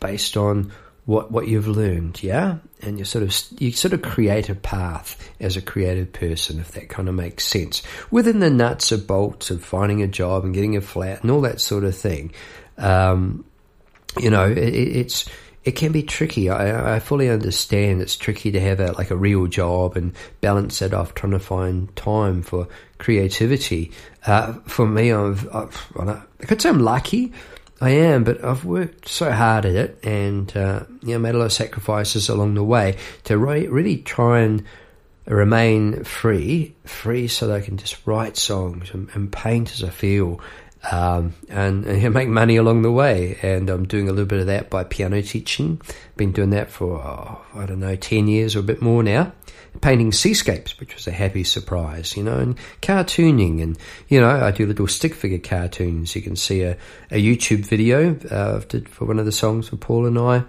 based 0.00 0.36
on 0.36 0.72
what 1.04 1.30
what 1.30 1.48
you've 1.48 1.68
learned, 1.68 2.22
yeah, 2.22 2.58
and 2.82 2.98
you 2.98 3.04
sort 3.04 3.24
of 3.24 3.34
you 3.58 3.72
sort 3.72 3.94
of 3.94 4.02
create 4.02 4.48
a 4.50 4.54
path 4.54 5.16
as 5.40 5.56
a 5.56 5.62
creative 5.62 6.12
person, 6.12 6.60
if 6.60 6.72
that 6.72 6.90
kind 6.90 7.08
of 7.08 7.14
makes 7.14 7.44
sense, 7.44 7.82
within 8.10 8.40
the 8.40 8.50
nuts 8.50 8.92
and 8.92 9.06
bolts 9.06 9.50
of 9.50 9.64
finding 9.64 10.02
a 10.02 10.06
job 10.06 10.44
and 10.44 10.52
getting 10.52 10.76
a 10.76 10.80
flat 10.80 11.22
and 11.22 11.30
all 11.30 11.40
that 11.40 11.60
sort 11.60 11.84
of 11.84 11.96
thing. 11.96 12.32
Um, 12.76 13.44
you 14.18 14.30
know, 14.30 14.50
it, 14.50 14.58
it's 14.58 15.28
it 15.64 15.72
can 15.72 15.92
be 15.92 16.02
tricky. 16.02 16.48
I, 16.48 16.96
I, 16.96 16.98
fully 17.00 17.28
understand 17.28 18.00
it's 18.00 18.16
tricky 18.16 18.52
to 18.52 18.60
have 18.60 18.80
a 18.80 18.92
like 18.92 19.10
a 19.10 19.16
real 19.16 19.46
job 19.46 19.96
and 19.96 20.14
balance 20.40 20.80
it 20.82 20.94
off, 20.94 21.14
trying 21.14 21.32
to 21.32 21.38
find 21.38 21.94
time 21.96 22.42
for 22.42 22.68
creativity. 22.98 23.92
For 24.66 24.86
me, 24.86 25.12
I've, 25.12 25.48
I've 25.54 25.92
I 25.98 26.46
could 26.46 26.60
say 26.60 26.68
I'm 26.68 26.80
lucky. 26.80 27.32
I 27.80 27.90
am, 27.90 28.24
but 28.24 28.42
I've 28.44 28.64
worked 28.64 29.08
so 29.08 29.30
hard 29.30 29.64
at 29.64 29.74
it 29.74 30.04
and 30.04 30.54
uh, 30.56 30.82
you 31.02 31.12
know 31.12 31.18
made 31.20 31.34
a 31.34 31.38
lot 31.38 31.44
of 31.44 31.52
sacrifices 31.52 32.28
along 32.28 32.54
the 32.54 32.64
way 32.64 32.96
to 33.24 33.38
re- 33.38 33.68
really 33.68 33.98
try 33.98 34.40
and 34.40 34.64
remain 35.26 36.02
free, 36.04 36.74
free 36.84 37.28
so 37.28 37.46
that 37.46 37.56
I 37.56 37.60
can 37.60 37.76
just 37.76 38.04
write 38.06 38.36
songs 38.36 38.90
and, 38.92 39.08
and 39.14 39.30
paint 39.30 39.72
as 39.72 39.84
I 39.84 39.90
feel 39.90 40.40
um, 40.90 41.34
and, 41.48 41.84
and 41.86 42.14
make 42.14 42.28
money 42.28 42.56
along 42.56 42.82
the 42.82 42.92
way. 42.92 43.38
And 43.42 43.70
I'm 43.70 43.86
doing 43.86 44.08
a 44.08 44.12
little 44.12 44.26
bit 44.26 44.40
of 44.40 44.46
that 44.46 44.70
by 44.70 44.84
piano 44.84 45.22
teaching. 45.22 45.80
Been 46.16 46.32
doing 46.32 46.50
that 46.50 46.70
for 46.70 46.98
oh, 46.98 47.44
I 47.54 47.66
don't 47.66 47.80
know 47.80 47.96
ten 47.96 48.26
years 48.26 48.56
or 48.56 48.60
a 48.60 48.64
bit 48.64 48.82
more 48.82 49.02
now. 49.02 49.32
Painting 49.80 50.12
seascapes, 50.12 50.78
which 50.80 50.94
was 50.94 51.06
a 51.06 51.12
happy 51.12 51.44
surprise, 51.44 52.16
you 52.16 52.24
know, 52.24 52.38
and 52.38 52.56
cartooning, 52.82 53.62
and 53.62 53.78
you 54.08 54.20
know, 54.20 54.28
I 54.28 54.50
do 54.50 54.66
little 54.66 54.88
stick 54.88 55.14
figure 55.14 55.38
cartoons. 55.38 56.16
You 56.16 56.22
can 56.22 56.36
see 56.36 56.62
a, 56.62 56.76
a 57.10 57.22
YouTube 57.22 57.66
video 57.66 58.16
uh, 58.30 58.60
did 58.68 58.88
for 58.88 59.04
one 59.04 59.18
of 59.18 59.24
the 59.24 59.32
songs 59.32 59.68
for 59.68 59.76
Paul 59.76 60.06
and 60.06 60.18
I 60.18 60.44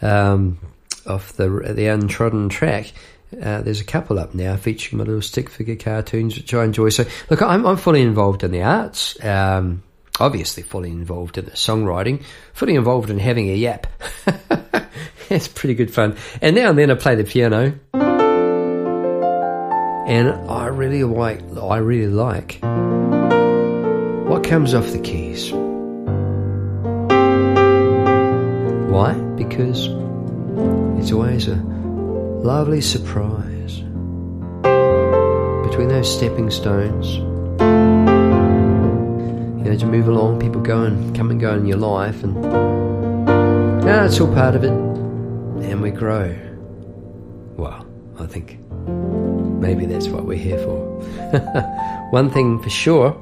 um, 0.00 0.58
off 1.06 1.34
the 1.34 1.48
the 1.74 1.88
untrodden 1.88 2.48
track 2.48 2.92
uh, 3.40 3.62
there's 3.62 3.80
a 3.80 3.84
couple 3.84 4.18
up 4.18 4.34
now 4.34 4.56
featuring 4.56 4.98
my 4.98 5.04
little 5.04 5.22
stick 5.22 5.48
figure 5.48 5.76
cartoons, 5.76 6.36
which 6.36 6.52
I 6.52 6.64
enjoy. 6.64 6.90
So, 6.90 7.04
look, 7.30 7.40
I'm, 7.40 7.66
I'm 7.66 7.76
fully 7.76 8.02
involved 8.02 8.44
in 8.44 8.50
the 8.50 8.62
arts. 8.62 9.22
Um, 9.24 9.82
obviously, 10.20 10.62
fully 10.62 10.90
involved 10.90 11.38
in 11.38 11.46
the 11.46 11.52
songwriting. 11.52 12.22
Fully 12.52 12.74
involved 12.74 13.10
in 13.10 13.18
having 13.18 13.48
a 13.48 13.54
yap. 13.54 13.86
it's 15.30 15.48
pretty 15.48 15.74
good 15.74 15.92
fun. 15.92 16.16
And 16.40 16.54
now 16.54 16.70
and 16.70 16.78
then 16.78 16.90
I 16.90 16.94
play 16.94 17.14
the 17.14 17.24
piano, 17.24 17.78
and 20.12 20.28
I 20.50 20.66
really 20.66 21.04
like. 21.04 21.40
I 21.56 21.78
really 21.78 22.12
like 22.12 22.58
what 24.28 24.44
comes 24.44 24.74
off 24.74 24.90
the 24.90 24.98
keys. 24.98 25.50
Why? 28.92 29.14
Because 29.36 29.88
it's 31.00 31.12
always 31.12 31.48
a 31.48 31.54
lovely 31.54 32.82
surprise. 32.82 33.80
Between 35.66 35.88
those 35.88 36.14
stepping 36.14 36.50
stones, 36.50 37.16
you 37.16 37.24
know, 39.64 39.76
to 39.78 39.86
move 39.86 40.08
along, 40.08 40.40
people 40.40 40.60
go 40.60 40.82
and 40.82 41.16
come 41.16 41.30
and 41.30 41.40
go 41.40 41.54
in 41.54 41.64
your 41.64 41.78
life, 41.78 42.22
and 42.22 42.34
yeah, 43.82 44.04
it's 44.04 44.20
all 44.20 44.30
part 44.34 44.56
of 44.56 44.62
it, 44.62 44.72
and 44.72 45.80
we 45.80 45.90
grow. 45.90 46.51
I 48.22 48.26
think 48.26 48.58
maybe 49.60 49.86
that's 49.86 50.08
what 50.08 50.24
we're 50.24 50.38
here 50.38 50.58
for. 50.58 50.78
One 52.10 52.30
thing 52.30 52.62
for 52.62 52.70
sure, 52.70 53.20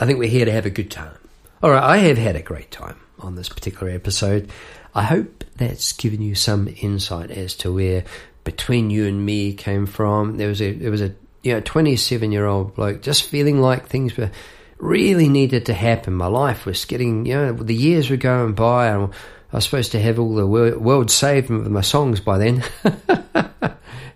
I 0.00 0.06
think 0.06 0.18
we're 0.18 0.28
here 0.28 0.44
to 0.44 0.52
have 0.52 0.66
a 0.66 0.70
good 0.70 0.90
time. 0.90 1.14
All 1.62 1.70
right, 1.70 1.82
I 1.82 1.98
have 1.98 2.18
had 2.18 2.34
a 2.34 2.42
great 2.42 2.70
time 2.70 2.96
on 3.20 3.36
this 3.36 3.48
particular 3.48 3.92
episode. 3.92 4.50
I 4.94 5.04
hope 5.04 5.44
that's 5.56 5.92
given 5.92 6.22
you 6.22 6.34
some 6.34 6.68
insight 6.80 7.30
as 7.30 7.54
to 7.58 7.72
where 7.72 8.04
between 8.44 8.90
you 8.90 9.06
and 9.06 9.24
me 9.24 9.54
came 9.54 9.86
from. 9.86 10.38
There 10.38 10.48
was 10.48 10.60
a 10.60 10.72
there 10.72 10.90
was 10.90 11.02
a 11.02 11.14
you 11.42 11.54
know 11.54 11.60
twenty 11.60 11.96
seven 11.96 12.32
year 12.32 12.46
old 12.46 12.74
bloke 12.74 13.00
just 13.00 13.22
feeling 13.22 13.60
like 13.60 13.86
things 13.86 14.16
were 14.16 14.30
really 14.78 15.28
needed 15.28 15.66
to 15.66 15.74
happen. 15.74 16.14
My 16.14 16.26
life 16.26 16.66
was 16.66 16.84
getting 16.84 17.26
you 17.26 17.34
know 17.34 17.52
the 17.52 17.74
years 17.74 18.10
were 18.10 18.16
going 18.16 18.54
by 18.54 18.88
and 18.88 19.12
I 19.52 19.56
was 19.56 19.64
supposed 19.64 19.92
to 19.92 20.00
have 20.00 20.18
all 20.18 20.34
the 20.34 20.46
world 20.46 21.10
saved 21.10 21.50
with 21.50 21.68
my 21.68 21.82
songs 21.82 22.20
by 22.20 22.38
then. 22.38 22.64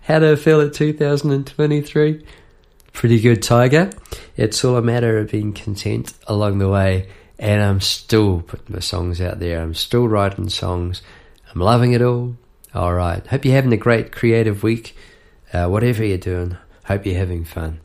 How 0.07 0.19
do 0.19 0.31
I 0.31 0.37
feel 0.37 0.61
at 0.61 0.73
2023? 0.73 2.25
Pretty 2.93 3.19
good, 3.19 3.43
Tiger. 3.43 3.89
It's 4.37 4.63
all 4.63 4.77
a 4.77 4.81
matter 4.81 5.17
of 5.17 5.29
being 5.29 5.51
content 5.51 6.13
along 6.27 6.59
the 6.59 6.69
way 6.69 7.09
and 7.37 7.61
I'm 7.61 7.81
still 7.81 8.39
putting 8.39 8.73
my 8.73 8.79
songs 8.79 9.19
out 9.19 9.39
there. 9.39 9.61
I'm 9.61 9.73
still 9.73 10.07
writing 10.07 10.47
songs. 10.47 11.01
I'm 11.53 11.59
loving 11.59 11.91
it 11.91 12.01
all. 12.01 12.37
All 12.73 12.93
right. 12.93 13.27
Hope 13.27 13.43
you're 13.43 13.55
having 13.55 13.73
a 13.73 13.77
great 13.77 14.13
creative 14.13 14.63
week. 14.63 14.95
Uh, 15.51 15.67
whatever 15.67 16.05
you're 16.05 16.17
doing, 16.17 16.55
hope 16.85 17.05
you're 17.05 17.19
having 17.19 17.43
fun. 17.43 17.81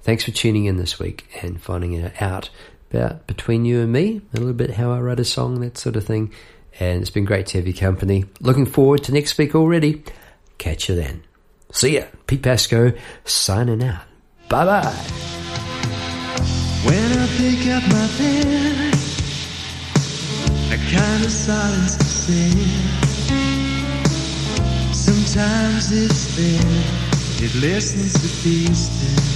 Thanks 0.00 0.24
for 0.24 0.30
tuning 0.30 0.64
in 0.64 0.78
this 0.78 0.98
week 0.98 1.28
and 1.42 1.60
finding 1.60 2.10
out 2.22 2.48
about 2.90 3.26
between 3.26 3.66
you 3.66 3.82
and 3.82 3.92
me, 3.92 4.22
a 4.32 4.38
little 4.38 4.54
bit 4.54 4.70
how 4.70 4.92
I 4.92 5.00
write 5.00 5.20
a 5.20 5.26
song, 5.26 5.60
that 5.60 5.76
sort 5.76 5.96
of 5.96 6.06
thing. 6.06 6.32
And 6.80 7.02
it's 7.02 7.10
been 7.10 7.26
great 7.26 7.48
to 7.48 7.58
have 7.58 7.66
your 7.66 7.76
company. 7.76 8.24
Looking 8.40 8.64
forward 8.64 9.04
to 9.04 9.12
next 9.12 9.36
week 9.36 9.54
already. 9.54 10.04
Catch 10.56 10.88
you 10.88 10.94
then. 10.94 11.25
See 11.76 11.96
ya. 11.96 12.04
Pete 12.26 12.42
Pasco 12.42 12.94
signing 13.26 13.84
out. 13.84 14.00
Bye 14.48 14.64
bye. 14.64 14.96
When 16.86 17.12
I 17.12 17.26
pick 17.36 17.68
up 17.68 17.82
my 17.92 18.08
pen, 18.16 18.94
a 20.72 20.78
kind 20.90 21.22
of 21.22 21.30
silence 21.30 21.96
to 21.98 22.04
sing. 22.04 22.56
Sometimes 24.94 25.92
it's 25.92 26.24
thin, 26.34 27.44
it 27.44 27.54
listens 27.56 28.14
to 28.14 28.28
peace. 28.42 29.35